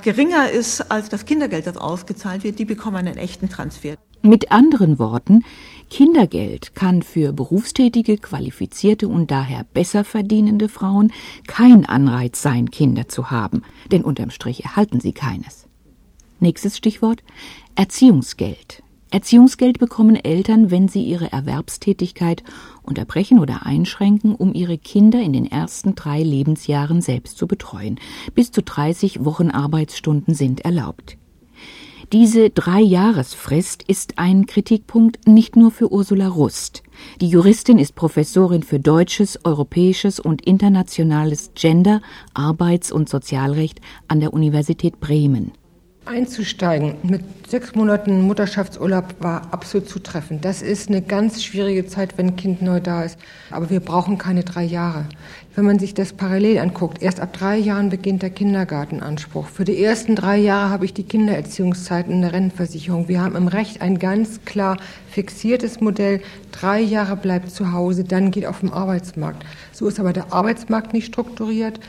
geringer 0.03 0.51
ist 0.51 0.91
als 0.91 1.09
das 1.09 1.25
Kindergeld, 1.25 1.67
das 1.67 1.77
ausgezahlt 1.77 2.45
wird, 2.45 2.59
die 2.59 2.65
bekommen 2.65 2.97
einen 2.97 3.17
echten 3.17 3.49
Transfer. 3.49 3.95
Mit 4.23 4.51
anderen 4.51 4.99
Worten, 4.99 5.45
Kindergeld 5.91 6.75
kann 6.75 7.03
für 7.03 7.33
berufstätige, 7.33 8.19
qualifizierte 8.19 9.09
und 9.09 9.31
daher 9.31 9.65
besser 9.73 10.05
verdienende 10.05 10.69
Frauen 10.69 11.13
kein 11.47 11.87
Anreiz 11.87 12.43
sein, 12.43 12.71
Kinder 12.71 13.09
zu 13.09 13.31
haben, 13.31 13.63
denn 13.91 14.03
unterm 14.03 14.31
Strich 14.31 14.65
erhalten 14.65 15.01
sie 15.01 15.13
keines. 15.13 15.67
Nächstes 16.41 16.77
Stichwort 16.77 17.23
Erziehungsgeld. 17.75 18.83
Erziehungsgeld 19.11 19.79
bekommen 19.79 20.17
Eltern, 20.17 20.71
wenn 20.71 20.89
sie 20.89 21.03
ihre 21.03 21.33
Erwerbstätigkeit 21.33 22.45
unterbrechen 22.83 23.39
oder 23.39 23.65
einschränken, 23.65 24.35
um 24.35 24.53
ihre 24.53 24.77
Kinder 24.77 25.21
in 25.21 25.33
den 25.33 25.51
ersten 25.51 25.95
drei 25.95 26.23
Lebensjahren 26.23 27.01
selbst 27.01 27.39
zu 27.39 27.47
betreuen. 27.47 27.99
Bis 28.35 28.53
zu 28.53 28.63
30 28.63 29.25
Wochenarbeitsstunden 29.25 30.35
sind 30.35 30.61
erlaubt. 30.61 31.17
Diese 32.13 32.49
Dreijahresfrist 32.49 33.83
ist 33.83 34.15
ein 34.17 34.47
Kritikpunkt 34.47 35.29
nicht 35.29 35.57
nur 35.57 35.71
für 35.71 35.93
Ursula 35.93 36.27
Rust. 36.27 36.83
Die 37.21 37.29
Juristin 37.29 37.79
ist 37.79 37.97
Professorin 37.97 38.63
für 38.63 38.81
deutsches, 38.81 39.45
europäisches 39.45 40.19
und 40.19 40.41
internationales 40.41 41.51
Gender, 41.55 42.01
Arbeits- 42.33 42.93
und 42.93 43.11
Sozialrecht 43.11 43.83
an 44.09 44.21
der 44.21 44.33
Universität 44.33 45.01
Bremen 45.01 45.53
einzusteigen 46.09 46.95
mit 47.03 47.23
sechs 47.49 47.75
Monaten 47.75 48.23
Mutterschaftsurlaub 48.23 49.15
war 49.21 49.53
absolut 49.53 49.89
zutreffend. 49.89 50.45
Das 50.45 50.63
ist 50.63 50.89
eine 50.89 51.03
ganz 51.03 51.45
schwierige 51.45 51.87
Zeit, 51.87 52.17
wenn 52.17 52.29
ein 52.29 52.37
Kind 52.37 52.63
neu 52.63 52.81
da 52.81 53.05
ist. 53.05 53.19
Aber 53.51 53.71
wir 53.71 53.81
brauchen 53.81 54.19
keine 54.19 54.43
drei 54.43 54.65
Jahre. 54.65 55.07
Wenn 55.55 55.65
man 55.65 55.79
sich 55.79 55.95
das 55.95 56.13
parallel 56.13 56.59
anguckt, 56.59 57.03
erst 57.03 57.21
ab 57.21 57.33
drei 57.33 57.57
Jahren 57.57 57.91
beginnt 57.91 58.23
der 58.23 58.31
Kindergartenanspruch. 58.31 59.47
Für 59.47 59.65
die 59.65 59.83
ersten 59.83 60.15
drei 60.15 60.37
Jahre 60.39 60.71
habe 60.71 60.85
ich 60.85 60.95
die 60.95 61.05
Kindererziehungszeiten 61.05 62.13
in 62.13 62.23
der 62.23 62.33
Rentenversicherung. 62.33 63.09
Wir 63.09 63.21
haben 63.21 63.37
im 63.37 63.49
Recht 63.49 63.81
ein 63.83 63.99
ganz 63.99 64.45
klar 64.45 64.77
fixiertes 65.11 65.81
Modell. 65.81 66.21
Drei 66.53 66.81
Jahre 66.81 67.17
bleibt 67.17 67.51
zu 67.51 67.73
Hause, 67.73 68.05
dann 68.05 68.31
geht 68.31 68.47
auf 68.47 68.61
den 68.61 68.73
Arbeitsmarkt. 68.73 69.45
So 69.73 69.89
ist 69.89 70.01
aber 70.01 70.13
der 70.13 70.33
Arbeitsmarkt 70.33 70.93
nicht 70.93 71.07
strukturiert. 71.07 71.81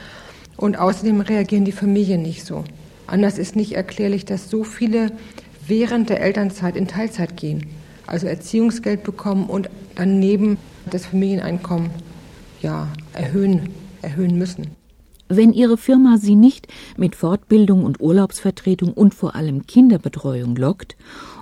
Und 0.57 0.77
außerdem 0.77 1.21
reagieren 1.21 1.63
die 1.63 1.71
Familien 1.71 2.21
nicht 2.21 2.45
so. 2.45 2.65
Anders 3.09 3.39
ist 3.39 3.55
nicht 3.55 3.71
erklärlich, 3.71 4.25
dass 4.25 4.51
so 4.51 4.63
viele 4.63 5.11
während 5.67 6.09
der 6.09 6.21
Elternzeit 6.21 6.75
in 6.75 6.87
Teilzeit 6.87 7.37
gehen, 7.37 7.65
also 8.05 8.27
Erziehungsgeld 8.27 9.03
bekommen 9.03 9.49
und 9.49 9.67
daneben 9.95 10.57
das 10.89 11.07
Familieneinkommen 11.07 11.89
ja, 12.61 12.87
erhöhen, 13.13 13.69
erhöhen 14.03 14.37
müssen. 14.37 14.67
Wenn 15.27 15.53
Ihre 15.53 15.77
Firma 15.77 16.17
Sie 16.17 16.35
nicht 16.35 16.67
mit 16.97 17.15
Fortbildung 17.15 17.83
und 17.83 17.99
Urlaubsvertretung 17.99 18.93
und 18.93 19.15
vor 19.15 19.35
allem 19.35 19.65
Kinderbetreuung 19.65 20.55
lockt 20.55 20.95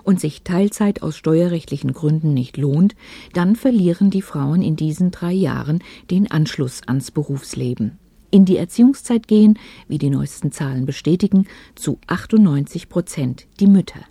und 0.03 0.21
sich 0.21 0.43
Teilzeit 0.43 1.01
aus 1.01 1.17
steuerrechtlichen 1.17 1.91
Gründen 1.91 2.33
nicht 2.33 2.55
lohnt, 2.55 2.95
dann 3.33 3.57
verlieren 3.57 4.09
die 4.09 4.21
Frauen 4.21 4.61
in 4.61 4.77
diesen 4.77 5.11
drei 5.11 5.33
Jahren 5.33 5.79
den 6.11 6.31
Anschluss 6.31 6.81
ans 6.85 7.11
Berufsleben 7.11 7.97
in 8.31 8.45
die 8.45 8.57
Erziehungszeit 8.57 9.27
gehen, 9.27 9.57
wie 9.87 9.97
die 9.97 10.09
neuesten 10.09 10.51
Zahlen 10.51 10.85
bestätigen, 10.85 11.47
zu 11.75 11.99
98 12.07 12.89
Prozent 12.89 13.47
die 13.59 13.67
Mütter. 13.67 14.01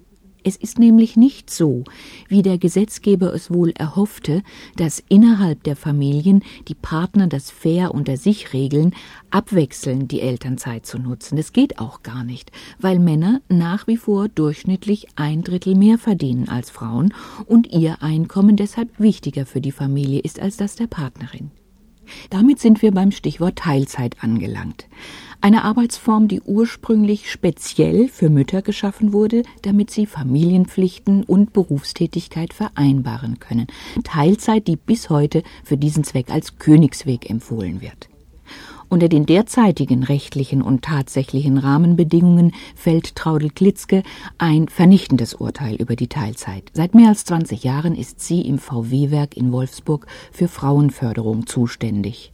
Es 0.47 0.55
ist 0.55 0.79
nämlich 0.79 1.17
nicht 1.17 1.51
so, 1.51 1.83
wie 2.29 2.41
der 2.41 2.57
Gesetzgeber 2.57 3.35
es 3.35 3.53
wohl 3.53 3.73
erhoffte, 3.73 4.45
dass 4.77 5.03
innerhalb 5.09 5.65
der 5.65 5.75
Familien 5.75 6.45
die 6.69 6.77
Partner 6.77 7.27
das 7.27 7.51
fair 7.51 7.93
unter 7.93 8.17
sich 8.17 8.53
regeln, 8.53 8.95
abwechselnd 9.31 10.13
die 10.13 10.21
Elternzeit 10.21 10.87
zu 10.87 11.01
nutzen. 11.01 11.37
Das 11.37 11.53
geht 11.53 11.81
auch 11.81 12.05
gar 12.05 12.23
nicht, 12.23 12.53
weil 12.79 13.01
Männer 13.01 13.41
nach 13.49 13.89
wie 13.89 13.97
vor 13.97 14.29
durchschnittlich 14.29 15.09
ein 15.17 15.43
Drittel 15.43 15.75
mehr 15.75 15.99
verdienen 15.99 16.49
als 16.49 16.71
Frauen 16.71 17.13
und 17.47 17.73
ihr 17.73 18.01
Einkommen 18.01 18.55
deshalb 18.55 19.01
wichtiger 19.01 19.47
für 19.47 19.61
die 19.61 19.73
Familie 19.73 20.21
ist 20.21 20.39
als 20.39 20.57
das 20.57 20.77
der 20.77 20.87
Partnerin. 20.87 21.51
Damit 22.31 22.61
sind 22.61 22.83
wir 22.83 22.93
beim 22.93 23.11
Stichwort 23.11 23.57
Teilzeit 23.57 24.17
angelangt. 24.23 24.87
Eine 25.41 25.65
Arbeitsform, 25.65 26.29
die 26.29 26.41
ursprünglich 26.41 27.31
speziell 27.31 28.09
für 28.09 28.31
Mütter 28.31 28.63
geschaffen 28.63 29.13
wurde, 29.13 29.43
damit 29.63 29.91
sie 29.91 30.07
Familienpflichten 30.07 31.25
und 31.25 31.53
Berufstätigkeit 31.53 32.53
vereinbaren 32.53 33.39
können. 33.39 33.67
Teilzeit, 34.03 34.67
die 34.67 34.77
bis 34.77 35.11
heute 35.11 35.43
für 35.63 35.77
diesen 35.77 36.05
Zweck 36.05 36.31
als 36.31 36.59
Königsweg 36.59 37.29
empfohlen 37.29 37.81
wird. 37.81 38.09
Unter 38.89 39.09
den 39.09 39.27
derzeitigen 39.27 40.05
rechtlichen 40.05 40.63
und 40.63 40.83
tatsächlichen 40.83 41.59
Rahmenbedingungen 41.59 42.53
fällt 42.77 43.17
Traudel 43.17 43.51
Klitzke 43.51 44.03
ein 44.39 44.69
vernichtendes 44.69 45.35
Urteil 45.35 45.75
über 45.77 45.97
die 45.97 46.09
Teilzeit. 46.09 46.71
Seit 46.73 46.95
mehr 46.95 47.09
als 47.09 47.25
20 47.25 47.65
Jahren 47.65 47.97
ist 47.97 48.21
sie 48.21 48.43
im 48.43 48.59
VW-Werk 48.59 49.37
in 49.37 49.51
Wolfsburg 49.51 50.07
für 50.31 50.47
Frauenförderung 50.47 51.47
zuständig. 51.47 52.33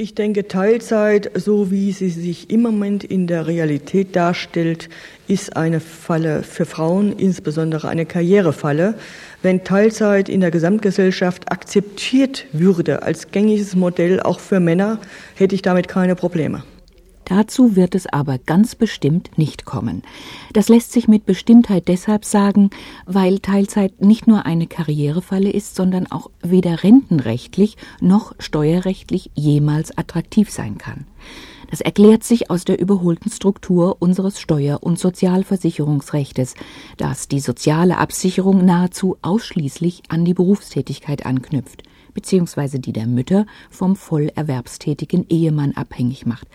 Ich 0.00 0.14
denke, 0.14 0.48
Teilzeit, 0.48 1.30
so 1.34 1.70
wie 1.70 1.92
sie 1.92 2.08
sich 2.08 2.48
im 2.48 2.62
Moment 2.62 3.04
in 3.04 3.26
der 3.26 3.46
Realität 3.46 4.16
darstellt, 4.16 4.88
ist 5.28 5.58
eine 5.58 5.78
Falle 5.78 6.42
für 6.42 6.64
Frauen, 6.64 7.12
insbesondere 7.18 7.86
eine 7.86 8.06
Karrierefalle. 8.06 8.94
Wenn 9.42 9.62
Teilzeit 9.62 10.30
in 10.30 10.40
der 10.40 10.50
Gesamtgesellschaft 10.50 11.52
akzeptiert 11.52 12.46
würde 12.54 13.02
als 13.02 13.30
gängiges 13.30 13.76
Modell 13.76 14.20
auch 14.20 14.40
für 14.40 14.58
Männer, 14.58 14.98
hätte 15.34 15.54
ich 15.54 15.60
damit 15.60 15.86
keine 15.86 16.16
Probleme. 16.16 16.62
Dazu 17.30 17.76
wird 17.76 17.94
es 17.94 18.08
aber 18.08 18.38
ganz 18.38 18.74
bestimmt 18.74 19.38
nicht 19.38 19.64
kommen. 19.64 20.02
Das 20.52 20.68
lässt 20.68 20.90
sich 20.90 21.06
mit 21.06 21.26
Bestimmtheit 21.26 21.86
deshalb 21.86 22.24
sagen, 22.24 22.70
weil 23.06 23.38
Teilzeit 23.38 24.02
nicht 24.02 24.26
nur 24.26 24.46
eine 24.46 24.66
Karrierefalle 24.66 25.48
ist, 25.48 25.76
sondern 25.76 26.10
auch 26.10 26.28
weder 26.42 26.82
rentenrechtlich 26.82 27.76
noch 28.00 28.34
steuerrechtlich 28.40 29.30
jemals 29.36 29.96
attraktiv 29.96 30.50
sein 30.50 30.76
kann. 30.76 31.06
Das 31.70 31.80
erklärt 31.80 32.24
sich 32.24 32.50
aus 32.50 32.64
der 32.64 32.80
überholten 32.80 33.30
Struktur 33.30 33.98
unseres 34.00 34.40
Steuer- 34.40 34.82
und 34.82 34.98
Sozialversicherungsrechtes, 34.98 36.54
das 36.96 37.28
die 37.28 37.38
soziale 37.38 37.98
Absicherung 37.98 38.64
nahezu 38.64 39.18
ausschließlich 39.22 40.02
an 40.08 40.24
die 40.24 40.34
Berufstätigkeit 40.34 41.24
anknüpft, 41.24 41.84
beziehungsweise 42.12 42.80
die 42.80 42.92
der 42.92 43.06
Mütter 43.06 43.46
vom 43.70 43.94
vollerwerbstätigen 43.94 45.26
Ehemann 45.28 45.74
abhängig 45.76 46.26
macht. 46.26 46.48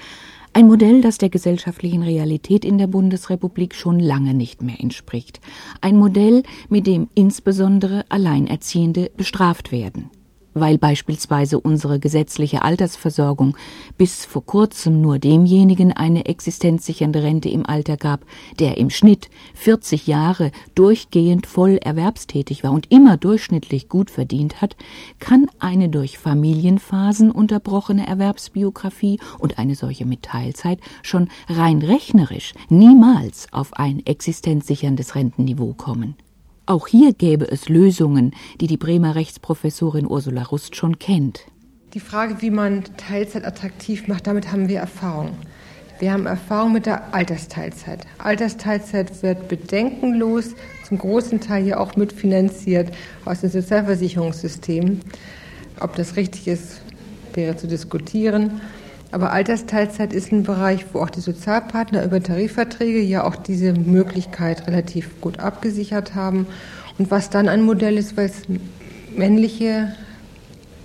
Ein 0.58 0.68
Modell, 0.68 1.02
das 1.02 1.18
der 1.18 1.28
gesellschaftlichen 1.28 2.02
Realität 2.02 2.64
in 2.64 2.78
der 2.78 2.88
Bundesrepublik 2.88 3.76
schon 3.76 4.00
lange 4.00 4.34
nicht 4.34 4.62
mehr 4.62 4.80
entspricht. 4.80 5.42
Ein 5.82 5.98
Modell, 5.98 6.44
mit 6.70 6.88
dem 6.88 7.10
insbesondere 7.14 8.06
Alleinerziehende 8.08 9.12
bestraft 9.18 9.74
werden 9.74 10.10
weil 10.56 10.80
beispielsweise 10.80 11.60
unsere 11.60 12.00
gesetzliche 12.00 12.64
Altersversorgung 12.64 13.56
bis 13.98 14.26
vor 14.26 14.44
kurzem 14.46 15.02
nur 15.02 15.20
demjenigen 15.20 15.92
eine 15.92 16.26
existenzsichernde 16.26 17.22
Rente 17.22 17.50
im 17.50 17.66
Alter 17.66 17.98
gab, 17.98 18.26
der 18.60 18.78
im 18.78 18.90
Schnitt 18.90 19.30
40 19.54 20.08
Jahre 20.08 20.52
durchgehend 20.74 21.46
voll 21.46 21.78
erwerbstätig 21.78 22.64
war 22.64 22.72
und 22.72 22.92
immer 22.92 23.18
durchschnittlich 23.18 23.90
gut 23.90 24.10
verdient 24.10 24.62
hat, 24.62 24.76
kann 25.20 25.48
eine 25.60 25.90
durch 25.90 26.18
Familienphasen 26.18 27.30
unterbrochene 27.30 28.08
Erwerbsbiografie 28.08 29.20
und 29.38 29.60
eine 29.60 29.76
solche 29.76 30.06
mit 30.06 30.24
Teilzeit 30.24 30.80
schon 31.04 31.28
rein 31.50 31.82
rechnerisch 31.82 32.54
niemals 32.70 33.48
auf 33.52 33.74
ein 33.74 34.06
existenzsicherndes 34.06 35.16
Rentenniveau 35.16 35.74
kommen. 35.74 36.16
Auch 36.68 36.88
hier 36.88 37.14
gäbe 37.14 37.46
es 37.52 37.70
Lösungen, 37.70 38.32
die 38.60 38.66
die 38.66 38.78
Bremer 38.78 39.14
Rechtsprofessorin 39.14 40.08
Ursula 40.08 40.42
Rust 40.42 40.76
schon 40.76 40.98
kennt. 40.98 41.42
Die 41.94 42.00
Frage, 42.00 42.42
wie 42.42 42.50
man 42.50 42.84
Teilzeit 42.98 43.46
attraktiv 43.46 44.08
macht, 44.08 44.26
damit 44.26 44.52
haben 44.52 44.68
wir 44.68 44.80
Erfahrung. 44.80 45.38
Wir 46.00 46.12
haben 46.12 46.26
Erfahrung 46.26 46.74
mit 46.74 46.88
der 46.88 47.14
Altersteilzeit. 47.14 48.08
Altersteilzeit 48.18 49.22
wird 49.22 49.48
bedenkenlos, 49.48 50.56
zum 50.88 50.98
großen 50.98 51.40
Teil 51.40 51.68
ja 51.68 51.78
auch 51.78 51.96
mitfinanziert 51.96 52.92
aus 53.26 53.42
dem 53.42 53.52
Sozialversicherungssystem. 53.52 55.00
Ob 55.80 55.96
das 55.96 56.16
richtig 56.16 56.48
ist, 56.48 56.82
wäre 57.34 57.56
zu 57.56 57.68
diskutieren. 57.68 58.60
Aber 59.16 59.32
Altersteilzeit 59.32 60.12
ist 60.12 60.34
ein 60.34 60.44
Bereich, 60.44 60.88
wo 60.92 61.00
auch 61.00 61.10
die 61.10 61.22
Sozialpartner 61.22 62.04
über 62.04 62.22
Tarifverträge 62.22 63.00
ja 63.00 63.24
auch 63.24 63.38
diese 63.38 63.72
Möglichkeit 63.72 64.68
relativ 64.68 65.22
gut 65.22 65.40
abgesichert 65.40 66.16
haben. 66.16 66.48
Und 66.98 67.12
was 67.12 67.30
dann 67.30 67.48
ein 67.48 67.62
Modell 67.62 67.98
ist, 67.98 68.18
es 68.18 68.42
männliche 69.16 69.94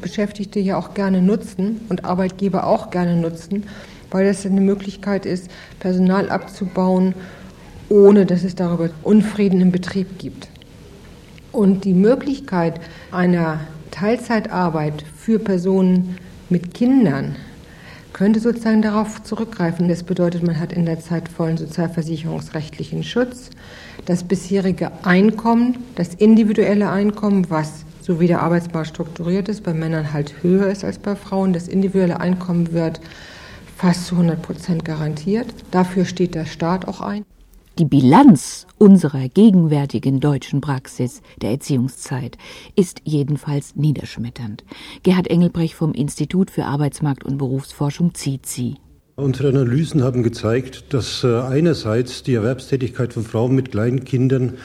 Beschäftigte 0.00 0.60
ja 0.60 0.76
auch 0.76 0.94
gerne 0.94 1.20
nutzen 1.20 1.80
und 1.88 2.04
Arbeitgeber 2.04 2.68
auch 2.68 2.92
gerne 2.92 3.16
nutzen, 3.16 3.64
weil 4.12 4.26
das 4.26 4.46
eine 4.46 4.60
Möglichkeit 4.60 5.26
ist, 5.26 5.50
Personal 5.80 6.30
abzubauen, 6.30 7.14
ohne 7.88 8.26
dass 8.26 8.44
es 8.44 8.54
darüber 8.54 8.90
Unfrieden 9.02 9.60
im 9.60 9.72
Betrieb 9.72 10.20
gibt. 10.20 10.46
Und 11.50 11.84
die 11.84 11.94
Möglichkeit 11.94 12.80
einer 13.10 13.58
Teilzeitarbeit 13.90 15.04
für 15.16 15.40
Personen 15.40 16.16
mit 16.48 16.74
Kindern 16.74 17.34
könnte 18.20 18.38
sozusagen 18.38 18.82
darauf 18.82 19.22
zurückgreifen. 19.22 19.88
Das 19.88 20.02
bedeutet, 20.02 20.42
man 20.42 20.60
hat 20.60 20.74
in 20.74 20.84
der 20.84 21.00
Zeit 21.00 21.30
vollen 21.30 21.56
sozialversicherungsrechtlichen 21.56 23.02
Schutz, 23.02 23.48
das 24.04 24.24
bisherige 24.24 24.92
Einkommen, 25.06 25.78
das 25.94 26.12
individuelle 26.16 26.90
Einkommen, 26.90 27.48
was 27.48 27.86
so 28.02 28.20
wie 28.20 28.26
der 28.26 28.42
Arbeitsmarkt 28.42 28.88
strukturiert 28.88 29.48
ist, 29.48 29.62
bei 29.62 29.72
Männern 29.72 30.12
halt 30.12 30.42
höher 30.42 30.66
ist 30.66 30.84
als 30.84 30.98
bei 30.98 31.16
Frauen. 31.16 31.54
Das 31.54 31.66
individuelle 31.66 32.20
Einkommen 32.20 32.74
wird 32.74 33.00
fast 33.78 34.04
zu 34.04 34.16
100 34.16 34.42
Prozent 34.42 34.84
garantiert. 34.84 35.46
Dafür 35.70 36.04
steht 36.04 36.34
der 36.34 36.44
Staat 36.44 36.86
auch 36.86 37.00
ein. 37.00 37.24
Die 37.80 37.86
Bilanz 37.86 38.66
unserer 38.76 39.30
gegenwärtigen 39.30 40.20
deutschen 40.20 40.60
Praxis 40.60 41.22
der 41.40 41.52
Erziehungszeit 41.52 42.36
ist 42.76 43.00
jedenfalls 43.04 43.74
niederschmetternd. 43.74 44.64
Gerhard 45.02 45.28
Engelbrecht 45.28 45.72
vom 45.72 45.94
Institut 45.94 46.50
für 46.50 46.66
Arbeitsmarkt 46.66 47.24
und 47.24 47.38
Berufsforschung 47.38 48.12
zieht 48.12 48.44
sie. 48.44 48.74
Unsere 49.16 49.48
Analysen 49.48 50.02
haben 50.02 50.22
gezeigt, 50.22 50.92
dass 50.92 51.24
äh, 51.24 51.40
einerseits 51.40 52.22
die 52.22 52.34
Erwerbstätigkeit 52.34 53.14
von 53.14 53.22
Frauen 53.22 53.54
mit 53.54 53.70
kleinen 53.70 54.04
Kindern 54.04 54.58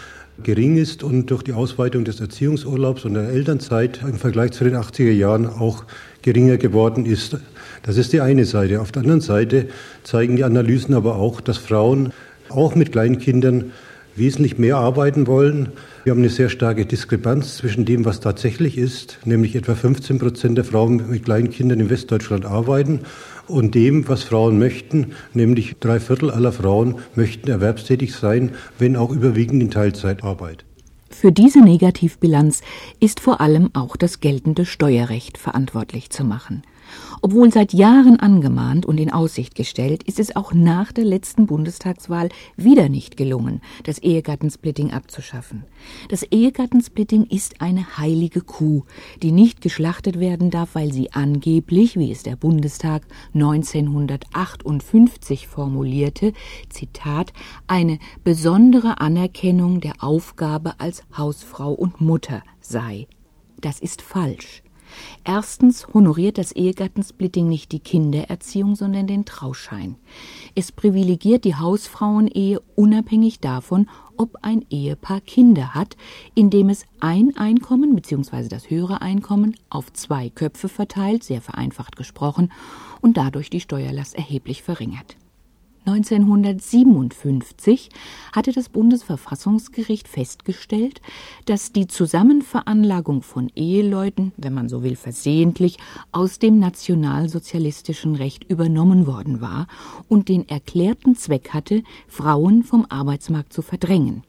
gering 0.44 0.76
ist 0.76 1.02
und 1.02 1.32
durch 1.32 1.44
die 1.44 1.54
Ausweitung 1.54 2.04
des 2.04 2.20
Erziehungsurlaubs 2.20 3.06
und 3.06 3.14
der 3.14 3.30
Elternzeit 3.30 4.02
im 4.02 4.16
Vergleich 4.18 4.52
zu 4.52 4.66
den 4.66 4.76
80er 4.76 5.14
Jahren 5.14 5.48
auch 5.48 5.86
geringer 6.22 6.58
geworden 6.58 7.06
ist. 7.06 7.38
Das 7.84 7.96
ist 7.96 8.12
die 8.12 8.20
eine 8.20 8.44
Seite. 8.44 8.82
Auf 8.82 8.92
der 8.92 9.04
anderen 9.04 9.22
Seite 9.22 9.70
zeigen 10.04 10.36
die 10.36 10.44
Analysen 10.44 10.94
aber 10.94 11.16
auch, 11.16 11.40
dass 11.40 11.58
Frauen 11.58 12.12
auch 12.50 12.76
mit 12.76 12.92
Kleinkindern 12.92 13.72
wesentlich 14.16 14.58
mehr 14.58 14.78
arbeiten 14.78 15.28
wollen. 15.28 15.70
Wir 16.04 16.12
haben 16.12 16.20
eine 16.20 16.30
sehr 16.30 16.50
starke 16.50 16.86
Diskrepanz 16.86 17.58
zwischen 17.58 17.86
dem, 17.86 18.06
was 18.06 18.20
tatsächlich 18.20 18.78
ist, 18.78 19.20
nämlich 19.26 19.56
etwa 19.56 19.76
15 19.76 20.20
Prozent 20.20 20.58
der 20.58 20.66
Frauen 20.66 21.10
mit 21.10 21.26
Kleinkindern 21.26 21.80
in 21.80 21.90
Westdeutschland 21.90 22.46
arbeiten, 22.46 23.02
und 23.48 23.76
dem, 23.76 24.08
was 24.08 24.24
Frauen 24.24 24.58
möchten, 24.58 25.14
nämlich 25.34 25.76
drei 25.80 26.00
Viertel 26.00 26.32
aller 26.32 26.52
Frauen 26.52 26.96
möchten 27.16 27.50
erwerbstätig 27.50 28.16
sein, 28.16 28.52
wenn 28.80 28.96
auch 28.96 29.12
überwiegend 29.12 29.62
in 29.62 29.70
Teilzeitarbeit. 29.70 30.66
Für 31.12 31.32
diese 31.32 31.62
Negativbilanz 31.62 32.62
ist 33.00 33.20
vor 33.20 33.42
allem 33.42 33.70
auch 33.74 33.96
das 33.96 34.20
geltende 34.20 34.66
Steuerrecht 34.66 35.38
verantwortlich 35.38 36.10
zu 36.10 36.24
machen. 36.24 36.64
Obwohl 37.26 37.52
seit 37.52 37.74
Jahren 37.74 38.20
angemahnt 38.20 38.86
und 38.86 39.00
in 39.00 39.12
Aussicht 39.12 39.56
gestellt, 39.56 40.04
ist 40.04 40.20
es 40.20 40.36
auch 40.36 40.54
nach 40.54 40.92
der 40.92 41.06
letzten 41.06 41.48
Bundestagswahl 41.48 42.30
wieder 42.56 42.88
nicht 42.88 43.18
gelungen, 43.18 43.62
das 43.84 43.98
Ehegattensplitting 43.98 44.92
abzuschaffen. 44.92 45.64
Das 46.10 46.22
Ehegattensplitting 46.22 47.26
ist 47.26 47.62
eine 47.62 47.98
heilige 47.98 48.42
Kuh, 48.42 48.84
die 49.24 49.32
nicht 49.32 49.62
geschlachtet 49.62 50.20
werden 50.20 50.52
darf, 50.52 50.76
weil 50.76 50.94
sie 50.94 51.14
angeblich, 51.14 51.98
wie 51.98 52.12
es 52.12 52.22
der 52.22 52.36
Bundestag 52.36 53.08
1958 53.34 55.48
formulierte, 55.48 56.32
Zitat, 56.70 57.34
eine 57.66 57.98
besondere 58.24 59.02
Anerkennung 59.02 59.82
der 59.82 60.04
Aufgabe 60.04 60.80
als 60.80 61.02
Hausfrau 61.18 61.74
und 61.74 62.02
Mutter 62.02 62.44
sei. 62.62 63.08
Das 63.60 63.80
ist 63.80 64.04
falsch. 64.04 64.62
Erstens 65.24 65.88
honoriert 65.94 66.38
das 66.38 66.52
Ehegattensplitting 66.52 67.48
nicht 67.48 67.72
die 67.72 67.80
Kindererziehung, 67.80 68.76
sondern 68.76 69.08
den 69.08 69.26
Trauschein. 69.26 69.96
Es 70.56 70.72
privilegiert 70.72 71.46
die 71.46 71.56
Hausfrauenehe 71.56 72.60
unabhängig 72.76 73.40
davon, 73.40 73.90
ob 74.18 74.38
ein 74.42 74.66
Ehepaar 74.70 75.22
Kinder 75.22 75.74
hat, 75.74 75.98
indem 76.36 76.70
es 76.70 76.86
ein 77.00 77.36
Einkommen 77.38 77.96
bzw. 77.96 78.48
das 78.48 78.70
höhere 78.70 79.02
Einkommen 79.02 79.56
auf 79.70 79.92
zwei 79.94 80.30
Köpfe 80.30 80.70
verteilt, 80.70 81.24
sehr 81.24 81.42
vereinfacht 81.42 81.96
gesprochen, 81.96 82.52
und 83.02 83.18
dadurch 83.18 83.50
die 83.50 83.60
Steuerlast 83.60 84.16
erheblich 84.16 84.64
verringert. 84.64 85.18
1957 85.86 87.90
hatte 88.34 88.52
das 88.52 88.70
Bundesverfassungsgericht 88.70 90.08
festgestellt, 90.08 91.02
dass 91.46 91.72
die 91.72 91.88
Zusammenveranlagung 91.88 93.22
von 93.22 93.52
Eheleuten, 93.56 94.34
wenn 94.38 94.54
man 94.54 94.68
so 94.68 94.84
will 94.84 94.96
versehentlich, 94.96 95.78
aus 96.12 96.40
dem 96.40 96.60
nationalsozialistischen 96.60 98.16
Recht 98.16 98.50
übernommen 98.50 99.06
worden 99.06 99.42
war 99.42 99.68
und 100.10 100.30
den 100.30 100.50
erklärten 100.50 101.16
Zweck 101.16 101.50
hatte, 101.50 101.84
Frauen 102.08 102.64
vom 102.64 102.86
Arbeitsmarkt 102.90 103.54
zu 103.54 103.62
verdrängen. 103.62 104.24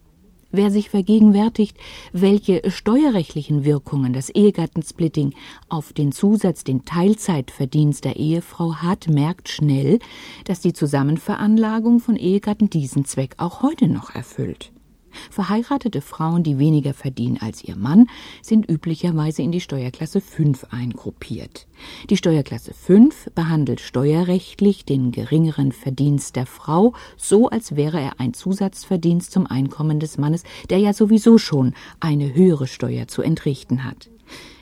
Wer 0.57 0.71
sich 0.71 0.89
vergegenwärtigt, 0.89 1.77
welche 2.15 2.71
steuerrechtlichen 2.71 3.67
Wirkungen 3.67 4.15
das 4.15 4.31
Ehegattensplitting 4.31 5.35
auf 5.69 5.93
den 5.93 6.13
Zusatz, 6.13 6.65
den 6.65 6.87
Teilzeitverdienst 6.87 8.07
der 8.07 8.17
Ehefrau 8.17 8.77
hat, 8.77 9.07
merkt 9.07 9.51
schnell, 9.51 9.99
dass 10.45 10.61
die 10.61 10.73
Zusammenveranlagung 10.73 12.01
von 12.01 12.17
Ehegatten 12.17 12.71
diesen 12.71 13.05
Zweck 13.05 13.35
auch 13.37 13.61
heute 13.61 13.87
noch 13.87 14.15
erfüllt. 14.15 14.73
Verheiratete 15.31 16.01
Frauen, 16.01 16.43
die 16.43 16.59
weniger 16.59 16.95
verdienen 16.95 17.39
als 17.41 17.63
ihr 17.63 17.77
Mann, 17.77 18.09
sind 18.43 18.69
üblicherweise 18.71 19.43
in 19.43 19.53
die 19.53 19.61
Steuerklasse 19.61 20.21
5 20.21 20.67
eingruppiert. 20.71 21.67
Die 22.11 22.17
Steuerklasse 22.17 22.75
5 22.75 23.31
behandelt 23.35 23.81
steuerrechtlich 23.81 24.85
den 24.85 25.13
geringeren 25.13 25.73
Verdienst 25.73 26.37
der 26.37 26.47
Frau 26.47 26.95
so, 27.17 27.49
als 27.49 27.77
wäre 27.77 28.01
er 28.01 28.21
ein 28.21 28.35
Zusatzverdienst 28.35 29.31
zum 29.31 29.47
Einkommen 29.47 30.01
des 30.01 30.19
Mannes, 30.19 30.45
der 30.71 30.79
ja 30.79 30.93
sowieso 30.93 31.39
schon 31.39 31.75
eine 32.01 32.35
höhere 32.35 32.67
Steuer 32.67 33.09
zu 33.09 33.23
entrichten 33.23 33.85
hat. 33.85 34.11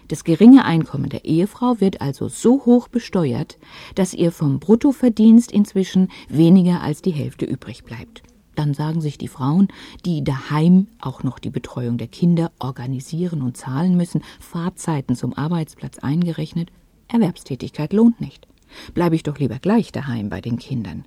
Das 0.09 0.25
geringe 0.25 0.65
Einkommen 0.65 1.09
der 1.09 1.25
Ehefrau 1.25 1.81
wird 1.81 2.01
also 2.01 2.29
so 2.29 2.65
hoch 2.67 2.89
besteuert, 2.89 3.59
dass 3.95 4.13
ihr 4.13 4.33
vom 4.33 4.61
Bruttoverdienst 4.61 5.51
inzwischen 5.51 6.11
weniger 6.29 6.83
als 6.83 7.01
die 7.01 7.11
Hälfte 7.11 7.47
übrig 7.47 7.85
bleibt. 7.85 8.23
Dann 8.55 8.75
sagen 8.75 9.01
sich 9.01 9.19
die 9.19 9.29
Frauen, 9.29 9.69
die 10.05 10.23
daheim 10.23 10.89
auch 11.01 11.23
noch 11.23 11.39
die 11.39 11.51
Betreuung 11.51 11.99
der 11.99 12.09
Kinder 12.09 12.53
organisieren 12.59 13.43
und 13.43 13.57
zahlen 13.57 13.97
müssen, 13.97 14.23
Fahrzeiten 14.41 15.17
zum 15.17 15.35
Arbeitsplatz 15.35 15.99
eingerechnet, 15.99 16.71
Erwerbstätigkeit 17.09 17.93
lohnt 17.93 18.21
nicht. 18.21 18.47
Bleibe 18.95 19.15
ich 19.15 19.23
doch 19.23 19.39
lieber 19.39 19.59
gleich 19.59 19.93
daheim 19.93 20.29
bei 20.29 20.41
den 20.41 20.59
Kindern. 20.59 21.05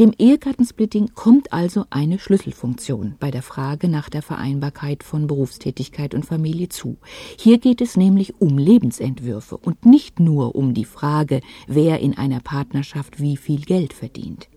Dem 0.00 0.12
Ehegattensplitting 0.18 1.10
kommt 1.14 1.52
also 1.52 1.84
eine 1.90 2.18
Schlüsselfunktion 2.18 3.16
bei 3.20 3.30
der 3.30 3.42
Frage 3.42 3.88
nach 3.88 4.08
der 4.08 4.22
Vereinbarkeit 4.22 5.02
von 5.02 5.26
Berufstätigkeit 5.26 6.14
und 6.14 6.24
Familie 6.24 6.70
zu. 6.70 6.96
Hier 7.38 7.58
geht 7.58 7.82
es 7.82 7.98
nämlich 7.98 8.40
um 8.40 8.56
Lebensentwürfe 8.56 9.58
und 9.58 9.84
nicht 9.84 10.18
nur 10.18 10.54
um 10.54 10.72
die 10.72 10.86
Frage, 10.86 11.42
wer 11.66 12.00
in 12.00 12.16
einer 12.16 12.40
Partnerschaft 12.40 13.20
wie 13.20 13.36
viel 13.36 13.60
Geld 13.60 13.92
verdient. 13.92 14.48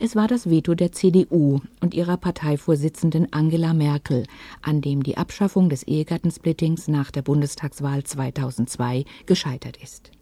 Es 0.00 0.14
war 0.14 0.28
das 0.28 0.48
Veto 0.48 0.76
der 0.76 0.92
CDU 0.92 1.60
und 1.80 1.92
ihrer 1.92 2.16
Parteivorsitzenden 2.16 3.32
Angela 3.32 3.74
Merkel, 3.74 4.26
an 4.62 4.80
dem 4.80 5.02
die 5.02 5.16
Abschaffung 5.16 5.68
des 5.68 5.82
Ehegattensplittings 5.82 6.86
nach 6.86 7.10
der 7.10 7.22
Bundestagswahl 7.22 8.04
2002 8.04 9.04
gescheitert 9.26 9.76
ist. 9.82 10.12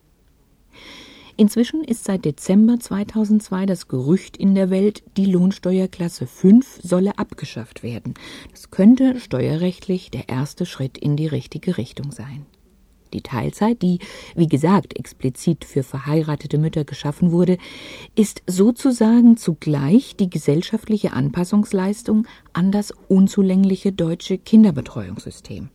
Inzwischen 1.36 1.84
ist 1.84 2.04
seit 2.04 2.24
Dezember 2.24 2.80
2002 2.80 3.66
das 3.66 3.88
Gerücht 3.88 4.38
in 4.38 4.54
der 4.54 4.70
Welt, 4.70 5.02
die 5.18 5.26
Lohnsteuerklasse 5.26 6.26
5 6.26 6.80
solle 6.82 7.18
abgeschafft 7.18 7.82
werden. 7.82 8.14
Das 8.52 8.70
könnte 8.70 9.20
steuerrechtlich 9.20 10.10
der 10.10 10.30
erste 10.30 10.64
Schritt 10.64 10.96
in 10.96 11.16
die 11.16 11.26
richtige 11.26 11.76
Richtung 11.76 12.12
sein. 12.12 12.46
Die 13.16 13.22
Teilzeit, 13.22 13.81
die, 13.81 13.98
wie 14.35 14.46
gesagt, 14.46 14.94
explizit 14.94 15.64
für 15.64 15.83
verheiratete 15.83 16.59
Mütter 16.59 16.85
geschaffen 16.85 17.33
wurde, 17.33 17.57
ist 18.14 18.42
sozusagen 18.46 19.38
zugleich 19.38 20.16
die 20.16 20.29
gesellschaftliche 20.29 21.14
Anpassungsleistung 21.14 22.26
an 22.52 22.72
das 22.72 22.92
unzulängliche 23.09 23.90
deutsche 23.90 24.37
Kinderbetreuungssystem. 24.37 25.70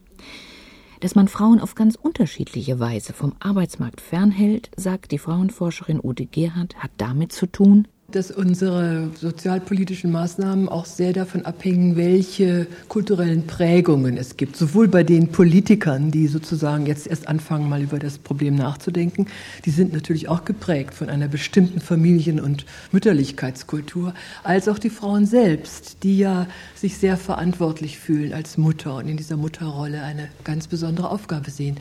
Dass 0.99 1.15
man 1.15 1.27
Frauen 1.27 1.59
auf 1.59 1.73
ganz 1.73 1.95
unterschiedliche 1.95 2.79
Weise 2.79 3.13
vom 3.13 3.33
Arbeitsmarkt 3.39 4.01
fernhält, 4.01 4.69
sagt 4.77 5.11
die 5.11 5.17
Frauenforscherin 5.17 5.99
Ute 5.99 6.27
Gerhardt, 6.27 6.75
hat 6.75 6.91
damit 6.97 7.31
zu 7.31 7.47
tun, 7.47 7.87
dass 8.15 8.31
unsere 8.31 9.09
sozialpolitischen 9.19 10.11
Maßnahmen 10.11 10.69
auch 10.69 10.85
sehr 10.85 11.13
davon 11.13 11.45
abhängen, 11.45 11.95
welche 11.95 12.67
kulturellen 12.87 13.47
Prägungen 13.47 14.17
es 14.17 14.37
gibt. 14.37 14.55
Sowohl 14.55 14.87
bei 14.87 15.03
den 15.03 15.29
Politikern, 15.29 16.11
die 16.11 16.27
sozusagen 16.27 16.85
jetzt 16.85 17.07
erst 17.07 17.27
anfangen, 17.27 17.69
mal 17.69 17.81
über 17.81 17.99
das 17.99 18.17
Problem 18.17 18.55
nachzudenken, 18.55 19.27
die 19.65 19.71
sind 19.71 19.93
natürlich 19.93 20.29
auch 20.29 20.45
geprägt 20.45 20.93
von 20.93 21.09
einer 21.09 21.27
bestimmten 21.27 21.81
Familien- 21.81 22.39
und 22.39 22.65
Mütterlichkeitskultur, 22.91 24.13
als 24.43 24.67
auch 24.67 24.79
die 24.79 24.89
Frauen 24.89 25.25
selbst, 25.25 26.03
die 26.03 26.17
ja 26.17 26.47
sich 26.75 26.97
sehr 26.97 27.17
verantwortlich 27.17 27.99
fühlen 27.99 28.33
als 28.33 28.57
Mutter 28.57 28.95
und 28.95 29.07
in 29.07 29.17
dieser 29.17 29.37
Mutterrolle 29.37 30.03
eine 30.03 30.29
ganz 30.43 30.67
besondere 30.67 31.09
Aufgabe 31.09 31.51
sehen. 31.51 31.77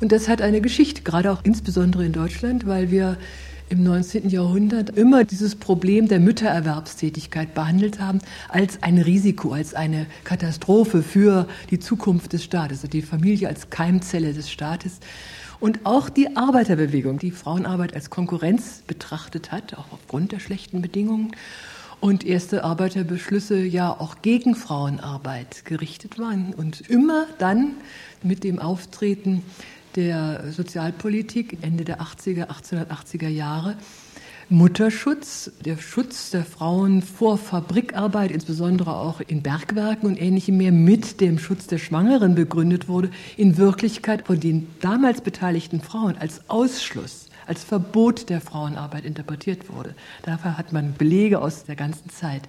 Und 0.00 0.12
das 0.12 0.28
hat 0.28 0.42
eine 0.42 0.60
Geschichte, 0.60 1.02
gerade 1.02 1.32
auch 1.32 1.40
insbesondere 1.42 2.04
in 2.04 2.12
Deutschland, 2.12 2.66
weil 2.66 2.90
wir 2.90 3.16
im 3.70 3.82
19. 3.82 4.28
Jahrhundert 4.30 4.90
immer 4.90 5.24
dieses 5.24 5.54
Problem 5.54 6.08
der 6.08 6.20
Müttererwerbstätigkeit 6.20 7.54
behandelt 7.54 8.00
haben 8.00 8.20
als 8.48 8.82
ein 8.82 8.98
Risiko, 8.98 9.52
als 9.52 9.74
eine 9.74 10.06
Katastrophe 10.24 11.02
für 11.02 11.46
die 11.70 11.78
Zukunft 11.78 12.32
des 12.32 12.44
Staates, 12.44 12.78
also 12.78 12.88
die 12.88 13.02
Familie 13.02 13.48
als 13.48 13.70
Keimzelle 13.70 14.32
des 14.32 14.50
Staates. 14.50 15.00
Und 15.60 15.80
auch 15.84 16.08
die 16.08 16.36
Arbeiterbewegung, 16.36 17.18
die 17.18 17.32
Frauenarbeit 17.32 17.94
als 17.94 18.10
Konkurrenz 18.10 18.82
betrachtet 18.86 19.50
hat, 19.50 19.74
auch 19.74 19.92
aufgrund 19.92 20.32
der 20.32 20.40
schlechten 20.40 20.80
Bedingungen. 20.80 21.32
Und 22.00 22.24
erste 22.24 22.62
Arbeiterbeschlüsse 22.62 23.60
ja 23.60 23.90
auch 23.90 24.22
gegen 24.22 24.54
Frauenarbeit 24.54 25.64
gerichtet 25.64 26.16
waren. 26.16 26.54
Und 26.54 26.88
immer 26.88 27.26
dann 27.38 27.72
mit 28.22 28.44
dem 28.44 28.60
Auftreten 28.60 29.42
der 29.96 30.52
Sozialpolitik 30.52 31.58
Ende 31.62 31.84
der 31.84 32.00
80er, 32.00 32.48
1880er 32.48 33.28
Jahre. 33.28 33.76
Mutterschutz, 34.50 35.50
der 35.62 35.76
Schutz 35.76 36.30
der 36.30 36.42
Frauen 36.42 37.02
vor 37.02 37.36
Fabrikarbeit, 37.36 38.30
insbesondere 38.30 38.96
auch 38.96 39.20
in 39.20 39.42
Bergwerken 39.42 40.06
und 40.08 40.18
ähnlichem 40.18 40.56
mehr, 40.56 40.72
mit 40.72 41.20
dem 41.20 41.38
Schutz 41.38 41.66
der 41.66 41.76
Schwangeren 41.76 42.34
begründet 42.34 42.88
wurde, 42.88 43.10
in 43.36 43.58
Wirklichkeit 43.58 44.26
von 44.26 44.40
den 44.40 44.66
damals 44.80 45.20
beteiligten 45.20 45.82
Frauen 45.82 46.16
als 46.16 46.48
Ausschluss, 46.48 47.26
als 47.46 47.62
Verbot 47.62 48.30
der 48.30 48.40
Frauenarbeit 48.40 49.04
interpretiert 49.04 49.70
wurde. 49.70 49.94
Dafür 50.22 50.56
hat 50.56 50.72
man 50.72 50.94
Belege 50.94 51.42
aus 51.42 51.64
der 51.64 51.76
ganzen 51.76 52.08
Zeit. 52.08 52.42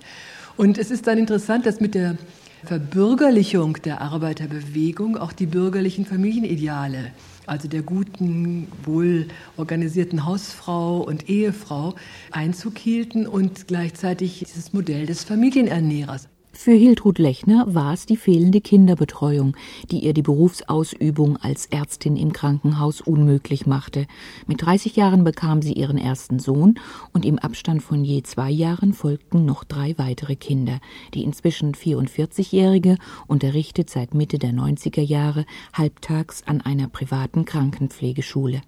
Und 0.56 0.78
es 0.78 0.92
ist 0.92 1.06
dann 1.06 1.18
interessant, 1.18 1.66
dass 1.66 1.82
mit 1.82 1.96
der 1.96 2.18
Verbürgerlichung 2.64 3.78
der 3.84 4.02
Arbeiterbewegung 4.02 5.18
auch 5.18 5.32
die 5.32 5.46
bürgerlichen 5.46 6.06
Familienideale 6.06 7.12
also 7.50 7.68
der 7.68 7.82
guten, 7.82 8.68
wohl 8.84 9.28
organisierten 9.58 10.26
Hausfrau 10.26 11.00
und 11.02 11.30
Ehefrau, 11.30 11.96
Einzug 12.32 12.78
hielten 12.78 13.28
und 13.28 13.68
gleichzeitig 13.68 14.44
dieses 14.48 14.72
Modell 14.72 15.06
des 15.06 15.24
Familienernährers. 15.24 16.30
Für 16.62 16.74
Hiltrud 16.74 17.20
Lechner 17.20 17.74
war 17.74 17.94
es 17.94 18.06
die 18.06 18.18
fehlende 18.18 18.60
Kinderbetreuung, 18.60 19.56
die 19.92 20.00
ihr 20.00 20.14
die 20.14 20.22
Berufsausübung 20.22 21.38
als 21.38 21.68
Ärztin 21.68 22.18
im 22.18 22.34
Krankenhaus 22.34 23.00
unmöglich 23.00 23.66
machte. 23.66 24.08
Mit 24.46 24.62
30 24.62 24.98
Jahren 24.98 25.24
bekam 25.24 25.62
sie 25.62 25.72
ihren 25.72 25.98
ersten 25.98 26.38
Sohn 26.38 26.78
und 27.14 27.26
im 27.26 27.40
Abstand 27.40 27.82
von 27.82 28.04
je 28.04 28.24
zwei 28.24 28.50
Jahren 28.52 28.92
folgten 28.92 29.46
noch 29.46 29.64
drei 29.64 29.98
weitere 29.98 30.36
Kinder. 30.36 30.82
Die 31.14 31.24
inzwischen 31.24 31.76
44-Jährige 31.76 32.98
unterrichtet 33.28 33.90
seit 33.90 34.14
Mitte 34.14 34.38
der 34.38 34.52
90er 34.52 35.00
Jahre 35.02 35.46
halbtags 35.72 36.44
an 36.46 36.60
einer 36.60 36.90
privaten 36.90 37.46
Krankenpflegeschule. 37.46 38.60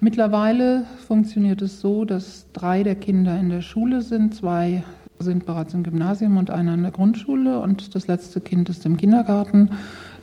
Mittlerweile 0.00 0.86
funktioniert 1.06 1.62
es 1.62 1.80
so, 1.80 2.04
dass 2.04 2.48
drei 2.52 2.82
der 2.82 2.96
Kinder 2.96 3.38
in 3.38 3.48
der 3.48 3.62
Schule 3.62 4.02
sind, 4.02 4.34
zwei 4.34 4.82
sind 5.22 5.46
bereits 5.46 5.74
im 5.74 5.82
Gymnasium 5.82 6.36
und 6.36 6.50
einer 6.50 6.74
in 6.74 6.82
der 6.82 6.92
Grundschule 6.92 7.58
und 7.60 7.94
das 7.94 8.06
letzte 8.06 8.40
Kind 8.40 8.68
ist 8.68 8.84
im 8.84 8.96
Kindergarten. 8.96 9.70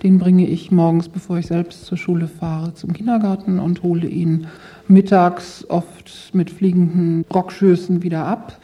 Den 0.03 0.19
bringe 0.19 0.47
ich 0.47 0.71
morgens, 0.71 1.09
bevor 1.09 1.37
ich 1.37 1.47
selbst 1.47 1.85
zur 1.85 1.97
Schule 1.97 2.27
fahre, 2.27 2.73
zum 2.73 2.93
Kindergarten 2.93 3.59
und 3.59 3.83
hole 3.83 4.07
ihn 4.07 4.47
mittags 4.87 5.65
oft 5.69 6.31
mit 6.33 6.49
fliegenden 6.51 7.25
Rockschößen 7.33 8.01
wieder 8.01 8.25
ab. 8.25 8.59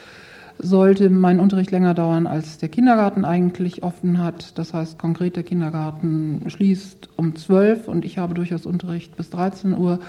Sollte 0.57 1.09
mein 1.09 1.41
Unterricht 1.41 1.71
länger 1.71 1.93
dauern, 1.93 2.27
als 2.27 2.57
der 2.57 2.69
Kindergarten 2.69 3.25
eigentlich 3.25 3.83
offen 3.83 4.19
hat, 4.19 4.57
das 4.57 4.73
heißt 4.73 4.97
konkret 4.97 5.35
der 5.35 5.43
Kindergarten 5.43 6.43
schließt 6.47 7.09
um 7.17 7.35
12 7.35 7.89
und 7.89 8.05
ich 8.05 8.17
habe 8.17 8.33
durchaus 8.33 8.65
Unterricht 8.65 9.17
bis 9.17 9.29
13 9.31 9.77
Uhr, 9.77 9.99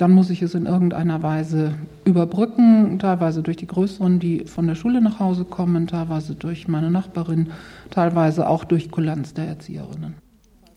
dann 0.00 0.12
muss 0.12 0.30
ich 0.30 0.40
es 0.40 0.54
in 0.54 0.64
irgendeiner 0.64 1.22
Weise 1.22 1.74
überbrücken, 2.06 2.98
teilweise 2.98 3.42
durch 3.42 3.58
die 3.58 3.66
Größeren, 3.66 4.18
die 4.18 4.46
von 4.46 4.66
der 4.66 4.74
Schule 4.74 5.02
nach 5.02 5.20
Hause 5.20 5.44
kommen, 5.44 5.86
teilweise 5.86 6.34
durch 6.34 6.68
meine 6.68 6.90
Nachbarin, 6.90 7.50
teilweise 7.90 8.48
auch 8.48 8.64
durch 8.64 8.90
Kulanz 8.90 9.34
der 9.34 9.46
Erzieherinnen. 9.46 10.14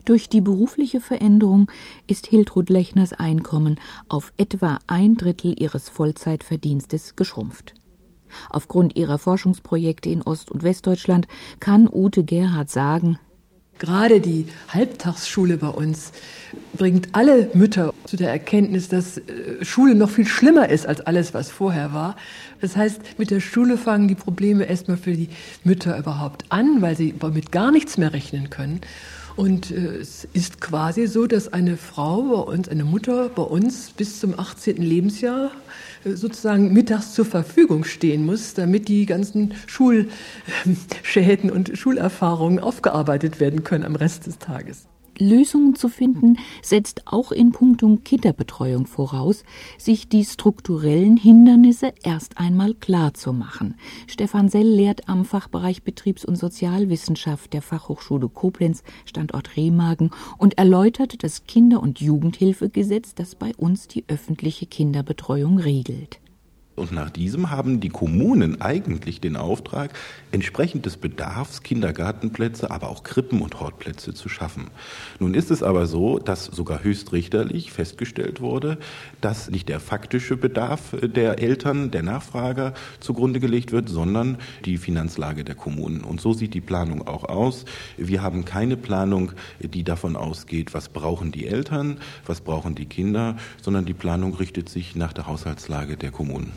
Durch 0.03 0.27
die 0.27 0.41
berufliche 0.41 0.99
Veränderung 0.99 1.71
ist 2.05 2.27
Hiltrud 2.27 2.69
Lechners 2.69 3.13
Einkommen 3.13 3.79
auf 4.09 4.33
etwa 4.35 4.79
ein 4.87 5.15
Drittel 5.15 5.55
ihres 5.57 5.87
Vollzeitverdienstes 5.87 7.15
geschrumpft. 7.15 7.75
Aufgrund 8.49 8.97
ihrer 8.97 9.19
Forschungsprojekte 9.19 10.09
in 10.09 10.21
Ost- 10.21 10.51
und 10.51 10.63
Westdeutschland 10.63 11.27
kann 11.61 11.87
Ute 11.89 12.25
Gerhard 12.25 12.69
sagen, 12.69 13.19
Gerade 13.79 14.21
die 14.21 14.45
Halbtagsschule 14.69 15.57
bei 15.57 15.67
uns 15.67 16.11
bringt 16.77 17.09
alle 17.13 17.49
Mütter 17.53 17.92
zu 18.05 18.17
der 18.17 18.29
Erkenntnis, 18.29 18.89
dass 18.89 19.17
äh, 19.17 19.63
Schule 19.63 19.95
noch 19.95 20.09
viel 20.09 20.25
schlimmer 20.25 20.69
ist 20.69 20.85
als 20.87 21.01
alles, 21.01 21.33
was 21.33 21.49
vorher 21.49 21.93
war. 21.93 22.15
Das 22.61 22.75
heißt, 22.75 23.17
mit 23.17 23.31
der 23.31 23.39
Schule 23.39 23.77
fangen 23.77 24.07
die 24.07 24.15
Probleme 24.15 24.65
erstmal 24.65 24.97
für 24.97 25.13
die 25.13 25.29
Mütter 25.63 25.97
überhaupt 25.97 26.45
an, 26.49 26.81
weil 26.81 26.95
sie 26.95 27.13
mit 27.33 27.51
gar 27.51 27.71
nichts 27.71 27.97
mehr 27.97 28.13
rechnen 28.13 28.49
können. 28.49 28.81
Und 29.35 29.71
äh, 29.71 29.97
es 29.97 30.27
ist 30.33 30.61
quasi 30.61 31.07
so, 31.07 31.25
dass 31.25 31.51
eine 31.51 31.77
Frau 31.77 32.23
bei 32.23 32.53
uns, 32.53 32.69
eine 32.69 32.83
Mutter 32.83 33.29
bei 33.29 33.41
uns 33.41 33.91
bis 33.91 34.19
zum 34.19 34.37
18. 34.39 34.77
Lebensjahr 34.77 35.51
äh, 36.03 36.11
sozusagen 36.11 36.71
mittags 36.71 37.13
zur 37.13 37.25
Verfügung 37.25 37.83
stehen 37.83 38.25
muss, 38.25 38.53
damit 38.53 38.87
die 38.87 39.05
ganzen 39.05 39.55
Schulschäden 39.65 41.49
und 41.49 41.77
Schulerfahrungen 41.77 42.59
aufgearbeitet 42.59 43.39
werden 43.39 43.63
können 43.63 43.85
am 43.85 43.95
Rest 43.95 44.27
des 44.27 44.37
Tages. 44.37 44.85
Lösungen 45.19 45.75
zu 45.75 45.89
finden, 45.89 46.37
setzt 46.61 47.07
auch 47.07 47.31
in 47.31 47.51
puncto 47.51 47.99
Kinderbetreuung 48.03 48.87
voraus, 48.87 49.43
sich 49.77 50.09
die 50.09 50.25
strukturellen 50.25 51.17
Hindernisse 51.17 51.93
erst 52.03 52.37
einmal 52.37 52.73
klar 52.73 53.13
zu 53.13 53.33
machen. 53.33 53.75
Stefan 54.07 54.49
Sell 54.49 54.67
lehrt 54.67 55.07
am 55.09 55.25
Fachbereich 55.25 55.83
Betriebs- 55.83 56.25
und 56.25 56.35
Sozialwissenschaft 56.35 57.53
der 57.53 57.61
Fachhochschule 57.61 58.29
Koblenz, 58.29 58.83
Standort 59.05 59.57
Remagen, 59.57 60.11
und 60.37 60.57
erläutert 60.57 61.23
das 61.23 61.45
Kinder- 61.45 61.81
und 61.81 61.99
Jugendhilfegesetz, 61.99 63.15
das 63.15 63.35
bei 63.35 63.53
uns 63.57 63.87
die 63.87 64.05
öffentliche 64.07 64.65
Kinderbetreuung 64.65 65.59
regelt. 65.59 66.22
Und 66.75 66.91
nach 66.91 67.11
diesem 67.11 67.51
haben 67.51 67.79
die 67.79 67.89
Kommunen 67.89 68.59
eigentlich 68.59 69.21
den 69.21 69.35
Auftrag, 69.35 69.91
entsprechend 70.31 70.87
des 70.87 70.97
Bedarfs 70.97 71.61
Kindergartenplätze, 71.61 72.71
aber 72.71 72.89
auch 72.89 73.03
Krippen 73.03 73.41
und 73.41 73.59
Hortplätze 73.59 74.15
zu 74.15 74.27
schaffen. 74.27 74.71
Nun 75.19 75.35
ist 75.35 75.51
es 75.51 75.61
aber 75.61 75.85
so, 75.85 76.17
dass 76.17 76.45
sogar 76.45 76.83
höchstrichterlich 76.83 77.71
festgestellt 77.71 78.41
wurde, 78.41 78.79
dass 79.21 79.51
nicht 79.51 79.69
der 79.69 79.79
faktische 79.79 80.35
Bedarf 80.35 80.95
der 80.99 81.37
Eltern, 81.37 81.91
der 81.91 82.01
Nachfrager 82.01 82.73
zugrunde 82.99 83.39
gelegt 83.39 83.71
wird, 83.71 83.87
sondern 83.87 84.39
die 84.65 84.77
Finanzlage 84.77 85.43
der 85.43 85.55
Kommunen. 85.55 86.01
Und 86.01 86.21
so 86.21 86.33
sieht 86.33 86.55
die 86.55 86.61
Planung 86.61 87.07
auch 87.07 87.25
aus. 87.25 87.65
Wir 87.97 88.23
haben 88.23 88.45
keine 88.45 88.77
Planung, 88.77 89.33
die 89.59 89.83
davon 89.83 90.15
ausgeht, 90.15 90.73
was 90.73 90.89
brauchen 90.89 91.31
die 91.31 91.45
Eltern, 91.45 91.99
was 92.25 92.41
brauchen 92.41 92.73
die 92.73 92.87
Kinder, 92.87 93.37
sondern 93.61 93.85
die 93.85 93.93
Planung 93.93 94.33
richtet 94.33 94.69
sich 94.69 94.95
nach 94.95 95.13
der 95.13 95.27
Haushaltslage 95.27 95.97
der 95.97 96.09
Kommunen. 96.09 96.51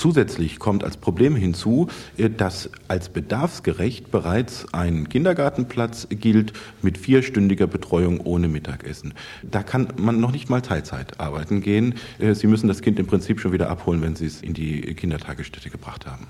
Zusätzlich 0.00 0.58
kommt 0.58 0.82
als 0.82 0.96
Problem 0.96 1.36
hinzu, 1.36 1.88
äh, 2.16 2.30
dass 2.30 2.70
als 2.88 3.10
bedarfsgerecht 3.10 4.10
bereits 4.10 4.72
ein 4.72 5.10
Kindergartenplatz 5.10 6.06
gilt 6.08 6.54
mit 6.80 6.96
vierstündiger 6.96 7.66
Betreuung 7.66 8.20
ohne 8.20 8.48
Mittagessen. 8.48 9.12
Da 9.42 9.62
kann 9.62 9.88
man 9.98 10.18
noch 10.18 10.32
nicht 10.32 10.48
mal 10.48 10.62
Teilzeit 10.62 11.20
arbeiten 11.20 11.60
gehen. 11.60 11.96
Äh, 12.18 12.34
Sie 12.34 12.46
müssen 12.46 12.66
das 12.66 12.80
Kind 12.80 12.98
im 12.98 13.06
Prinzip 13.06 13.40
schon 13.40 13.52
wieder 13.52 13.68
abholen, 13.68 14.00
wenn 14.00 14.16
Sie 14.16 14.24
es 14.24 14.40
in 14.40 14.54
die 14.54 14.80
Kindertagesstätte 14.94 15.68
gebracht 15.68 16.06
haben. 16.06 16.28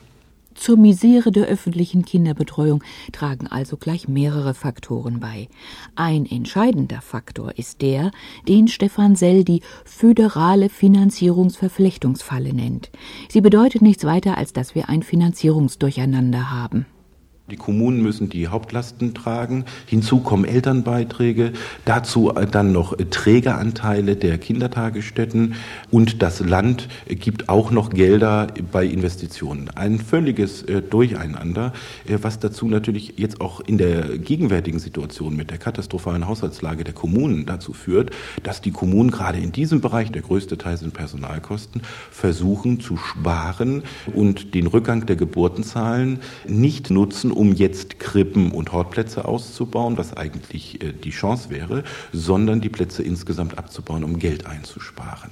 Zur 0.61 0.77
Misere 0.77 1.33
der 1.33 1.47
öffentlichen 1.47 2.05
Kinderbetreuung 2.05 2.85
tragen 3.13 3.47
also 3.47 3.79
gleich 3.79 4.09
mehrere 4.09 4.53
Faktoren 4.53 5.19
bei. 5.19 5.49
Ein 5.95 6.27
entscheidender 6.27 7.01
Faktor 7.01 7.57
ist 7.57 7.81
der, 7.81 8.11
den 8.47 8.69
Stefan 8.69 9.17
Sell 9.17 9.43
die 9.43 9.63
föderale 9.87 10.69
Finanzierungsverflechtungsfalle 10.69 12.53
nennt. 12.53 12.91
Sie 13.31 13.41
bedeutet 13.41 13.81
nichts 13.81 14.05
weiter, 14.05 14.37
als 14.37 14.53
dass 14.53 14.75
wir 14.75 14.91
ein 14.91 15.03
Finanzierungsdurcheinander 15.03 16.51
haben. 16.51 16.85
Die 17.51 17.57
Kommunen 17.57 18.03
müssen 18.03 18.29
die 18.29 18.49
Hauptlasten 18.49 19.15
tragen. 19.15 19.65
Hinzu 19.87 20.21
kommen 20.21 20.45
Elternbeiträge, 20.45 21.53
dazu 21.85 22.33
dann 22.51 22.73
noch 22.73 22.97
Trägeranteile 23.11 24.17
der 24.17 24.39
Kindertagesstätten 24.39 25.55
und 25.91 26.23
das 26.23 26.41
Land 26.41 26.89
gibt 27.09 27.49
auch 27.49 27.71
noch 27.71 27.91
Gelder 27.91 28.49
bei 28.71 28.85
Investitionen. 28.85 29.71
Ein 29.75 29.99
völliges 29.99 30.63
äh, 30.63 30.83
Durcheinander, 30.83 31.73
äh, 32.07 32.19
was 32.23 32.39
dazu 32.39 32.67
natürlich 32.67 33.15
jetzt 33.17 33.41
auch 33.41 33.61
in 33.61 33.79
der 33.79 34.19
gegenwärtigen 34.19 34.79
Situation 34.79 35.37
mit 35.37 35.51
der 35.51 35.59
katastrophalen 35.59 36.27
Haushaltslage 36.27 36.85
der 36.85 36.95
Kommunen 36.95 37.47
dazu 37.47 37.73
führt, 37.73 38.11
dass 38.43 38.61
die 38.61 38.71
Kommunen 38.71 39.11
gerade 39.11 39.39
in 39.39 39.53
diesem 39.53 39.81
Bereich, 39.81 40.13
der 40.13 40.23
größte 40.23 40.59
Teil 40.59 40.77
sind 40.77 40.95
Personalkosten, 40.95 41.83
versuchen 42.11 42.81
zu 42.81 42.97
sparen 42.97 43.83
und 44.15 44.55
den 44.55 44.67
Rückgang 44.67 45.07
der 45.07 45.17
Geburtenzahlen 45.17 46.21
nicht 46.47 46.91
nutzen, 46.91 47.31
um 47.41 47.55
jetzt 47.55 47.99
Krippen 47.99 48.51
und 48.51 48.71
Hortplätze 48.73 49.25
auszubauen, 49.25 49.97
was 49.97 50.15
eigentlich 50.15 50.83
äh, 50.83 50.93
die 50.93 51.09
Chance 51.09 51.49
wäre, 51.49 51.85
sondern 52.13 52.61
die 52.61 52.69
Plätze 52.69 53.03
insgesamt 53.03 53.57
abzubauen, 53.57 54.05
um 54.05 54.19
Geld 54.19 54.45
einzusparen. 54.45 55.31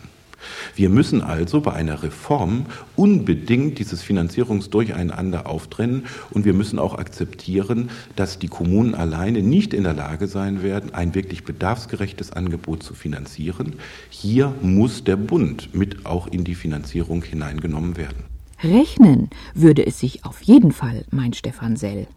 Wir 0.75 0.88
müssen 0.88 1.21
also 1.21 1.61
bei 1.61 1.75
einer 1.75 2.03
Reform 2.03 2.64
unbedingt 2.97 3.79
dieses 3.79 4.01
Finanzierungsdurcheinander 4.03 5.47
auftrennen 5.47 6.07
und 6.31 6.47
wir 6.47 6.55
müssen 6.55 6.79
auch 6.79 6.97
akzeptieren, 6.97 7.90
dass 8.16 8.38
die 8.38 8.49
Kommunen 8.49 8.94
alleine 8.94 9.42
nicht 9.42 9.75
in 9.75 9.85
der 9.85 9.92
Lage 9.92 10.29
sein 10.29 10.62
werden, 10.62 10.94
ein 10.94 11.14
wirklich 11.14 11.44
bedarfsgerechtes 11.44 12.33
Angebot 12.33 12.83
zu 12.83 12.94
finanzieren. 12.94 13.75
Hier 14.09 14.55
muss 14.62 15.05
der 15.05 15.16
Bund 15.16 15.75
mit 15.75 16.07
auch 16.07 16.27
in 16.27 16.44
die 16.44 16.55
Finanzierung 16.55 17.23
hineingenommen 17.23 17.99
werden. 17.99 18.38
Rechnen 18.62 19.31
würde 19.55 19.87
es 19.87 20.01
sich 20.01 20.25
auf 20.25 20.42
jeden 20.42 20.73
Fall, 20.73 21.05
meint 21.11 21.37
Stefan 21.37 21.77
Sell. 21.77 22.09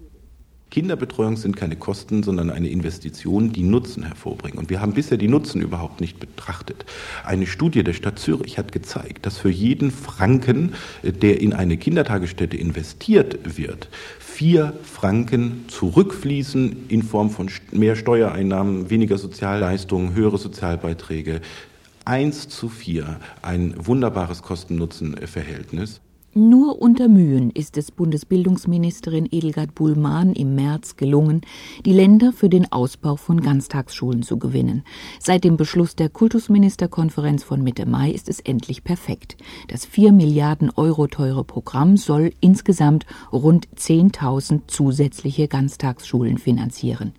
Kinderbetreuung 0.72 1.36
sind 1.36 1.58
keine 1.58 1.76
Kosten, 1.76 2.24
sondern 2.24 2.50
eine 2.50 2.70
Investition, 2.70 3.52
die 3.52 3.62
Nutzen 3.62 4.04
hervorbringen. 4.04 4.58
Und 4.58 4.70
wir 4.70 4.80
haben 4.80 4.94
bisher 4.94 5.18
die 5.18 5.28
Nutzen 5.28 5.62
überhaupt 5.62 6.00
nicht 6.00 6.20
betrachtet. 6.20 6.86
Eine 7.26 7.46
Studie 7.46 7.84
der 7.84 7.94
Stadt 7.94 8.18
Zürich 8.18 8.58
hat 8.58 8.72
gezeigt, 8.72 9.26
dass 9.26 9.38
für 9.38 9.50
jeden 9.50 9.92
Franken, 9.92 10.74
äh, 11.04 11.12
der 11.12 11.42
in 11.42 11.54
eine 11.54 11.76
Kindertagesstätte 11.78 12.56
investiert 12.56 13.58
wird, 13.58 13.90
vier 14.20 14.74
Franken 14.84 15.66
zurückfließen 15.68 16.88
in 16.88 17.04
Form 17.04 17.30
von 17.30 17.52
mehr 17.74 17.98
Steuereinnahmen, 17.98 18.90
weniger 18.90 19.18
Sozialleistungen, 19.18 20.16
höhere 20.16 20.38
Sozialbeiträge. 20.38 21.42
Eins 22.06 22.48
zu 22.48 22.70
vier, 22.70 23.20
ein 23.42 23.76
wunderbares 23.78 24.42
Kosten-Nutzen-Verhältnis. 24.42 26.00
Nur 26.34 26.82
unter 26.82 27.10
Mühen 27.10 27.52
ist 27.52 27.76
es 27.76 27.92
Bundesbildungsministerin 27.92 29.28
Edelgard 29.30 29.76
Buhlmann 29.76 30.32
im 30.32 30.56
März 30.56 30.96
gelungen, 30.96 31.42
die 31.84 31.92
Länder 31.92 32.32
für 32.32 32.48
den 32.48 32.72
Ausbau 32.72 33.18
von 33.18 33.42
Ganztagsschulen 33.42 34.24
zu 34.24 34.40
gewinnen. 34.40 34.86
Seit 35.20 35.44
dem 35.44 35.58
Beschluss 35.58 35.98
der 35.98 36.08
Kultusministerkonferenz 36.08 37.44
von 37.44 37.62
Mitte 37.62 37.86
Mai 37.86 38.12
ist 38.12 38.30
es 38.30 38.40
endlich 38.40 38.86
perfekt. 38.86 39.36
Das 39.68 39.86
vier 39.86 40.14
Milliarden 40.14 40.70
Euro 40.70 41.08
teure 41.08 41.44
Programm 41.44 41.98
soll 41.98 42.32
insgesamt 42.40 43.06
rund 43.34 43.68
10.000 43.76 44.62
zusätzliche 44.68 45.50
Ganztagsschulen 45.50 46.38
finanzieren. 46.38 47.12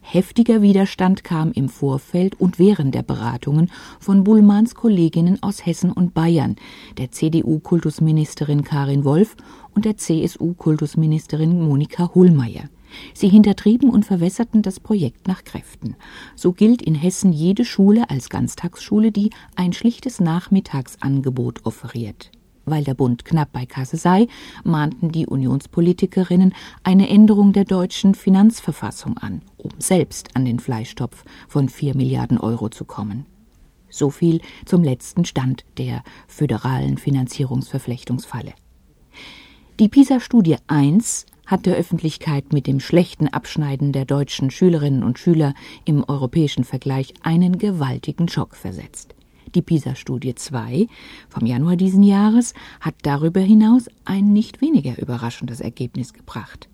Heftiger 0.00 0.62
Widerstand 0.62 1.24
kam 1.24 1.52
im 1.52 1.68
Vorfeld 1.68 2.40
und 2.40 2.58
während 2.58 2.94
der 2.94 3.02
Beratungen 3.02 3.70
von 4.00 4.24
Bullmanns 4.24 4.74
Kolleginnen 4.74 5.42
aus 5.42 5.64
Hessen 5.64 5.92
und 5.92 6.14
Bayern, 6.14 6.56
der 6.98 7.10
CDU-Kultusministerin 7.10 8.64
Karin 8.64 9.04
Wolf 9.04 9.36
und 9.74 9.84
der 9.84 9.96
CSU-Kultusministerin 9.96 11.60
Monika 11.60 12.14
Hohlmeier. 12.14 12.68
Sie 13.12 13.28
hintertrieben 13.28 13.90
und 13.90 14.04
verwässerten 14.04 14.62
das 14.62 14.80
Projekt 14.80 15.26
nach 15.26 15.44
Kräften. 15.44 15.96
So 16.36 16.52
gilt 16.52 16.82
in 16.82 16.94
Hessen 16.94 17.32
jede 17.32 17.64
Schule 17.64 18.08
als 18.10 18.28
Ganztagsschule, 18.28 19.12
die 19.12 19.30
ein 19.56 19.72
schlichtes 19.72 20.20
Nachmittagsangebot 20.20 21.64
offeriert. 21.64 22.30
Weil 22.66 22.84
der 22.84 22.94
Bund 22.94 23.24
knapp 23.24 23.52
bei 23.52 23.66
Kasse 23.66 23.96
sei, 23.96 24.26
mahnten 24.64 25.12
die 25.12 25.26
Unionspolitikerinnen 25.26 26.54
eine 26.82 27.08
Änderung 27.08 27.52
der 27.52 27.64
deutschen 27.64 28.14
Finanzverfassung 28.14 29.18
an, 29.18 29.42
um 29.56 29.70
selbst 29.78 30.34
an 30.34 30.44
den 30.44 30.58
Fleischtopf 30.58 31.24
von 31.48 31.68
vier 31.68 31.94
Milliarden 31.96 32.38
Euro 32.38 32.68
zu 32.68 32.84
kommen. 32.84 33.26
So 33.90 34.10
viel 34.10 34.40
zum 34.64 34.82
letzten 34.82 35.24
Stand 35.24 35.64
der 35.78 36.02
föderalen 36.26 36.98
Finanzierungsverflechtungsfalle. 36.98 38.54
Die 39.78 39.88
PISA-Studie 39.88 40.56
1 40.66 41.26
hat 41.46 41.66
der 41.66 41.76
Öffentlichkeit 41.76 42.52
mit 42.52 42.66
dem 42.66 42.80
schlechten 42.80 43.28
Abschneiden 43.28 43.92
der 43.92 44.04
deutschen 44.04 44.50
Schülerinnen 44.50 45.02
und 45.02 45.18
Schüler 45.18 45.54
im 45.84 46.04
europäischen 46.08 46.64
Vergleich 46.64 47.14
einen 47.22 47.58
gewaltigen 47.58 48.28
Schock 48.28 48.56
versetzt. 48.56 49.13
Die 49.54 49.62
PISA-Studie 49.62 50.34
2 50.34 50.88
vom 51.28 51.46
Januar 51.46 51.76
diesen 51.76 52.02
Jahres 52.02 52.54
hat 52.80 52.94
darüber 53.02 53.40
hinaus 53.40 53.88
ein 54.04 54.32
nicht 54.32 54.60
weniger 54.60 54.98
überraschendes 55.00 55.60
Ergebnis 55.60 56.12
gebracht. 56.12 56.68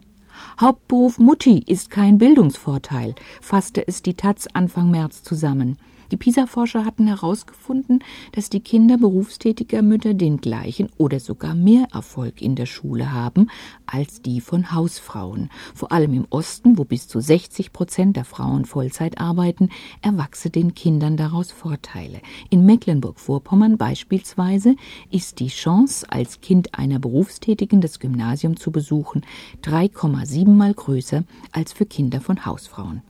Hauptberuf 0.58 1.18
Mutti 1.18 1.62
ist 1.66 1.90
kein 1.90 2.16
Bildungsvorteil, 2.16 3.14
fasste 3.42 3.86
es 3.86 4.02
die 4.02 4.14
Taz 4.14 4.46
Anfang 4.54 4.90
März 4.90 5.22
zusammen. 5.22 5.76
Die 6.11 6.16
PISA-Forscher 6.16 6.85
hatten 6.85 7.07
herausgefunden, 7.07 8.03
dass 8.33 8.51
die 8.51 8.61
Kinder 8.61 8.99
berufstätiger 8.99 9.81
Mütter 9.81 10.12
den 10.12 10.38
gleichen 10.38 10.88
oder 10.99 11.20
sogar 11.20 11.55
mehr 11.55 11.87
Erfolg 11.92 12.42
in 12.42 12.57
der 12.57 12.66
Schule 12.66 13.12
haben 13.12 13.49
als 13.87 14.20
die 14.20 14.40
von 14.40 14.73
Hausfrauen. 14.73 15.51
Vor 15.73 15.92
allem 15.92 16.12
im 16.14 16.27
Osten, 16.31 16.79
wo 16.79 16.85
bis 16.85 17.07
zu 17.07 17.20
60 17.20 17.73
Prozent 17.73 18.16
der 18.16 18.25
Frauen 18.25 18.64
Vollzeit 18.64 19.20
arbeiten, 19.20 19.68
erwachse 20.03 20.51
den 20.51 20.75
Kindern 20.75 21.16
daraus 21.16 21.53
Vorteile. 21.53 22.20
In 22.51 22.66
Mecklenburg-Vorpommern 22.66 23.79
beispielsweise 23.79 24.75
ist 25.11 25.38
die 25.38 25.49
Chance, 25.49 26.07
als 26.11 26.40
Kind 26.40 26.75
einer 26.77 26.99
Berufstätigen 26.99 27.81
das 27.81 28.01
Gymnasium 28.01 28.57
zu 28.57 28.73
besuchen, 28.73 29.23
3,7 29.62 30.51
mal 30.51 30.75
größer 30.75 31.23
als 31.53 31.73
für 31.73 31.87
Kinder 31.87 32.20
von 32.20 32.44
Hausfrauen. 32.44 33.03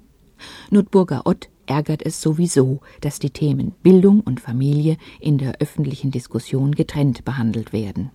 Notburger 0.70 1.22
Ott 1.26 1.48
ärgert 1.70 2.04
es 2.04 2.20
sowieso, 2.20 2.80
dass 3.00 3.20
die 3.20 3.30
Themen 3.30 3.72
Bildung 3.82 4.20
und 4.20 4.40
Familie 4.40 4.96
in 5.20 5.38
der 5.38 5.60
öffentlichen 5.60 6.10
Diskussion 6.10 6.74
getrennt 6.74 7.24
behandelt 7.24 7.72
werden. 7.72 8.10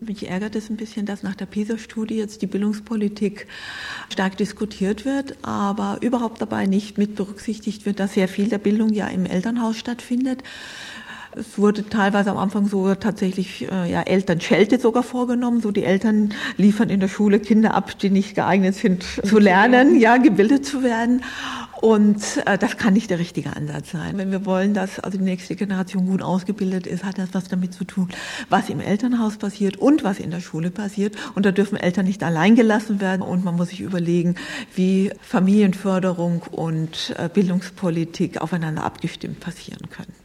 Mich 0.00 0.28
ärgert 0.28 0.54
es 0.54 0.70
ein 0.70 0.76
bisschen, 0.76 1.06
dass 1.06 1.22
nach 1.22 1.34
der 1.34 1.46
PISA-Studie 1.46 2.16
jetzt 2.16 2.42
die 2.42 2.46
Bildungspolitik 2.46 3.46
stark 4.10 4.36
diskutiert 4.36 5.04
wird, 5.04 5.36
aber 5.42 5.98
überhaupt 6.02 6.40
dabei 6.40 6.66
nicht 6.66 6.98
mit 6.98 7.16
berücksichtigt 7.16 7.86
wird, 7.86 8.00
dass 8.00 8.14
sehr 8.14 8.28
viel 8.28 8.48
der 8.48 8.58
Bildung 8.58 8.90
ja 8.90 9.08
im 9.08 9.24
Elternhaus 9.24 9.76
stattfindet. 9.76 10.42
Es 11.36 11.58
wurde 11.58 11.88
teilweise 11.88 12.30
am 12.30 12.38
Anfang 12.38 12.68
sogar 12.68 13.00
tatsächlich 13.00 13.68
äh, 13.68 13.90
ja, 13.90 14.02
Elternschelte 14.02 14.78
sogar 14.78 15.02
vorgenommen. 15.02 15.60
So 15.60 15.72
die 15.72 15.84
Eltern 15.84 16.32
liefern 16.56 16.90
in 16.90 17.00
der 17.00 17.08
Schule 17.08 17.40
Kinder 17.40 17.74
ab, 17.74 17.98
die 17.98 18.10
nicht 18.10 18.36
geeignet 18.36 18.74
sind 18.76 19.04
zu 19.24 19.38
lernen, 19.38 19.98
ja, 19.98 20.16
gebildet 20.18 20.64
zu 20.64 20.82
werden. 20.82 21.22
Und 21.84 22.42
äh, 22.46 22.56
das 22.56 22.78
kann 22.78 22.94
nicht 22.94 23.10
der 23.10 23.18
richtige 23.18 23.54
Ansatz 23.54 23.90
sein. 23.90 24.16
Wenn 24.16 24.30
wir 24.30 24.46
wollen, 24.46 24.72
dass 24.72 25.00
also 25.00 25.18
die 25.18 25.24
nächste 25.24 25.54
Generation 25.54 26.06
gut 26.06 26.22
ausgebildet 26.22 26.86
ist, 26.86 27.04
hat 27.04 27.18
das 27.18 27.34
was 27.34 27.48
damit 27.48 27.74
zu 27.74 27.84
tun, 27.84 28.08
was 28.48 28.70
im 28.70 28.80
Elternhaus 28.80 29.36
passiert 29.36 29.76
und 29.76 30.02
was 30.02 30.18
in 30.18 30.30
der 30.30 30.40
Schule 30.40 30.70
passiert. 30.70 31.14
Und 31.34 31.44
da 31.44 31.52
dürfen 31.52 31.76
Eltern 31.76 32.06
nicht 32.06 32.22
allein 32.22 32.54
gelassen 32.54 33.02
werden. 33.02 33.20
Und 33.20 33.44
man 33.44 33.56
muss 33.56 33.68
sich 33.68 33.82
überlegen, 33.82 34.36
wie 34.74 35.12
Familienförderung 35.20 36.40
und 36.50 37.14
äh, 37.18 37.28
Bildungspolitik 37.28 38.40
aufeinander 38.40 38.82
abgestimmt 38.82 39.40
passieren 39.40 39.90
können. 39.90 40.23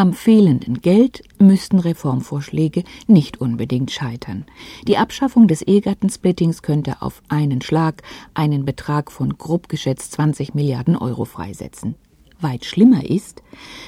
Am 0.00 0.14
fehlenden 0.14 0.80
Geld 0.80 1.22
müssten 1.38 1.78
Reformvorschläge 1.78 2.84
nicht 3.06 3.42
unbedingt 3.42 3.90
scheitern. 3.90 4.46
Die 4.88 4.96
Abschaffung 4.96 5.46
des 5.46 5.60
Ehegattensplittings 5.60 6.62
könnte 6.62 7.02
auf 7.02 7.20
einen 7.28 7.60
Schlag 7.60 8.02
einen 8.32 8.64
Betrag 8.64 9.12
von 9.12 9.36
grob 9.36 9.68
geschätzt 9.68 10.12
20 10.12 10.54
Milliarden 10.54 10.96
Euro 10.96 11.26
freisetzen. 11.26 11.96
Weit 12.40 12.64
schlimmer 12.64 13.04
ist, 13.10 13.42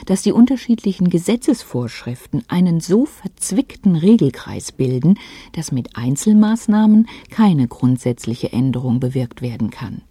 dass 0.04 0.20
die 0.20 0.32
unterschiedlichen 0.32 1.08
Gesetzesvorschriften 1.08 2.44
einen 2.46 2.80
so 2.80 3.06
verzwickten 3.06 3.96
Regelkreis 3.96 4.70
bilden, 4.70 5.18
dass 5.52 5.72
mit 5.72 5.96
Einzelmaßnahmen 5.96 7.08
keine 7.30 7.68
grundsätzliche 7.68 8.52
Änderung 8.52 9.00
bewirkt 9.00 9.40
werden 9.40 9.70
kann. 9.70 10.02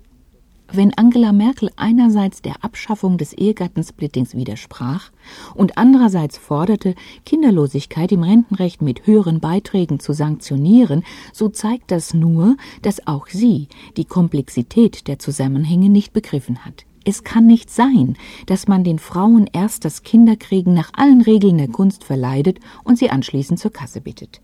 Wenn 0.73 0.97
Angela 0.97 1.33
Merkel 1.33 1.69
einerseits 1.75 2.41
der 2.41 2.63
Abschaffung 2.63 3.17
des 3.17 3.33
Ehegattensplittings 3.33 4.35
widersprach 4.35 5.11
und 5.53 5.77
andererseits 5.77 6.37
forderte, 6.37 6.95
Kinderlosigkeit 7.25 8.13
im 8.13 8.23
Rentenrecht 8.23 8.81
mit 8.81 9.05
höheren 9.05 9.41
Beiträgen 9.41 9.99
zu 9.99 10.13
sanktionieren, 10.13 11.03
so 11.33 11.49
zeigt 11.49 11.91
das 11.91 12.13
nur, 12.13 12.55
dass 12.83 13.05
auch 13.05 13.27
sie 13.27 13.67
die 13.97 14.05
Komplexität 14.05 15.09
der 15.09 15.19
Zusammenhänge 15.19 15.89
nicht 15.89 16.13
begriffen 16.13 16.63
hat. 16.63 16.85
Es 17.03 17.25
kann 17.25 17.47
nicht 17.47 17.69
sein, 17.69 18.15
dass 18.45 18.69
man 18.69 18.85
den 18.85 18.99
Frauen 18.99 19.49
erst 19.51 19.83
das 19.83 20.03
Kinderkriegen 20.03 20.73
nach 20.73 20.91
allen 20.93 21.21
Regeln 21.21 21.57
der 21.57 21.67
Kunst 21.67 22.05
verleidet 22.05 22.59
und 22.85 22.97
sie 22.97 23.09
anschließend 23.09 23.59
zur 23.59 23.73
Kasse 23.73 23.99
bittet. 23.99 24.39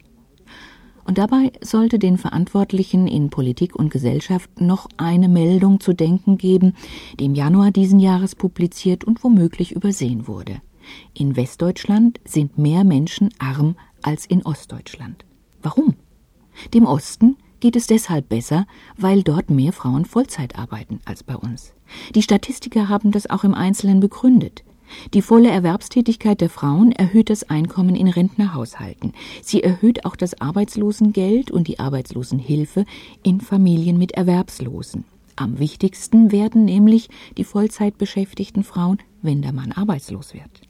Und 1.08 1.17
dabei 1.17 1.54
sollte 1.62 2.00
den 2.00 2.17
Verantwortlichen 2.17 3.08
in 3.08 3.30
Politik 3.30 3.78
und 3.78 3.89
Gesellschaft 3.89 4.60
noch 4.60 4.88
eine 4.98 5.30
Meldung 5.30 5.80
zu 5.80 5.93
denken 5.93 6.38
geben, 6.38 6.74
die 7.17 7.26
im 7.26 7.34
Januar 7.34 7.72
diesen 7.72 8.00
Jahres 8.00 8.36
publiziert 8.36 9.06
und 9.06 9.24
womöglich 9.24 9.72
übersehen 9.72 10.28
wurde. 10.28 10.62
In 11.13 11.38
Westdeutschland 11.38 12.20
sind 12.26 12.58
mehr 12.58 12.84
Menschen 12.84 13.30
arm 13.39 13.78
als 14.02 14.26
in 14.26 14.46
Ostdeutschland. 14.46 15.24
Warum? 15.62 15.96
Dem 16.74 16.86
Osten 16.86 17.38
geht 17.62 17.78
es 17.78 17.88
deshalb 17.88 18.28
besser, 18.28 18.67
weil 18.98 19.24
dort 19.24 19.50
mehr 19.50 19.72
Frauen 19.72 20.04
Vollzeit 20.04 20.60
arbeiten 20.60 21.00
als 21.06 21.24
bei 21.24 21.38
uns. 21.38 21.74
Die 22.15 22.22
Statistiker 22.22 22.89
haben 22.89 23.12
das 23.12 23.30
auch 23.30 23.46
im 23.46 23.54
Einzelnen 23.54 24.02
begründet. 24.02 24.65
Die 25.13 25.21
volle 25.21 25.50
Erwerbstätigkeit 25.50 26.41
der 26.41 26.50
Frauen 26.50 26.91
erhöht 26.91 27.30
das 27.30 27.50
Einkommen 27.50 27.95
in 27.95 28.08
Rentnerhaushalten. 28.08 29.13
Sie 29.41 29.63
erhöht 29.63 30.06
auch 30.06 30.15
das 30.15 30.41
Arbeitslosengeld 30.41 31.52
und 31.52 31.67
die 31.67 31.80
Arbeitslosenhilfe 31.80 32.86
in 33.23 33.41
Familien 33.41 33.97
mit 33.97 34.12
Erwerbslosen. 34.13 35.06
Am 35.36 35.60
wichtigsten 35.60 36.32
werden 36.32 36.65
nämlich 36.65 37.10
die 37.38 37.43
Vollzeit 37.43 37.97
beschäftigten 37.97 38.63
Frauen, 38.63 38.97
wenn 39.21 39.41
der 39.41 39.54
Mann 39.54 39.71
arbeitslos 39.71 40.34
wird. 40.34 40.66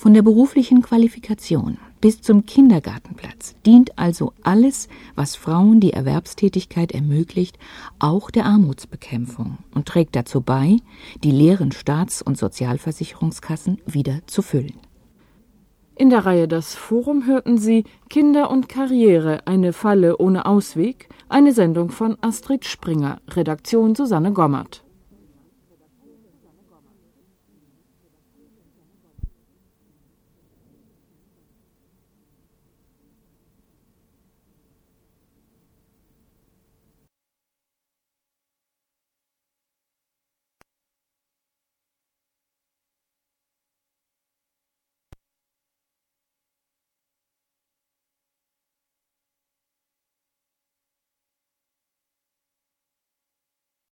Von 0.00 0.14
der 0.14 0.22
beruflichen 0.22 0.80
Qualifikation 0.80 1.76
bis 2.00 2.22
zum 2.22 2.46
Kindergartenplatz 2.46 3.54
dient 3.66 3.98
also 3.98 4.32
alles, 4.42 4.88
was 5.14 5.36
Frauen 5.36 5.78
die 5.78 5.92
Erwerbstätigkeit 5.92 6.92
ermöglicht, 6.92 7.58
auch 7.98 8.30
der 8.30 8.46
Armutsbekämpfung 8.46 9.58
und 9.74 9.84
trägt 9.84 10.16
dazu 10.16 10.40
bei, 10.40 10.78
die 11.22 11.30
leeren 11.30 11.70
Staats- 11.70 12.22
und 12.22 12.38
Sozialversicherungskassen 12.38 13.82
wieder 13.84 14.20
zu 14.24 14.40
füllen. 14.40 14.78
In 15.96 16.08
der 16.08 16.24
Reihe 16.24 16.48
Das 16.48 16.74
Forum 16.74 17.26
hörten 17.26 17.58
Sie 17.58 17.84
Kinder 18.08 18.50
und 18.50 18.70
Karriere, 18.70 19.46
eine 19.46 19.74
Falle 19.74 20.16
ohne 20.16 20.46
Ausweg, 20.46 21.10
eine 21.28 21.52
Sendung 21.52 21.90
von 21.90 22.16
Astrid 22.22 22.64
Springer, 22.64 23.20
Redaktion 23.28 23.94
Susanne 23.94 24.32
Gommert. 24.32 24.82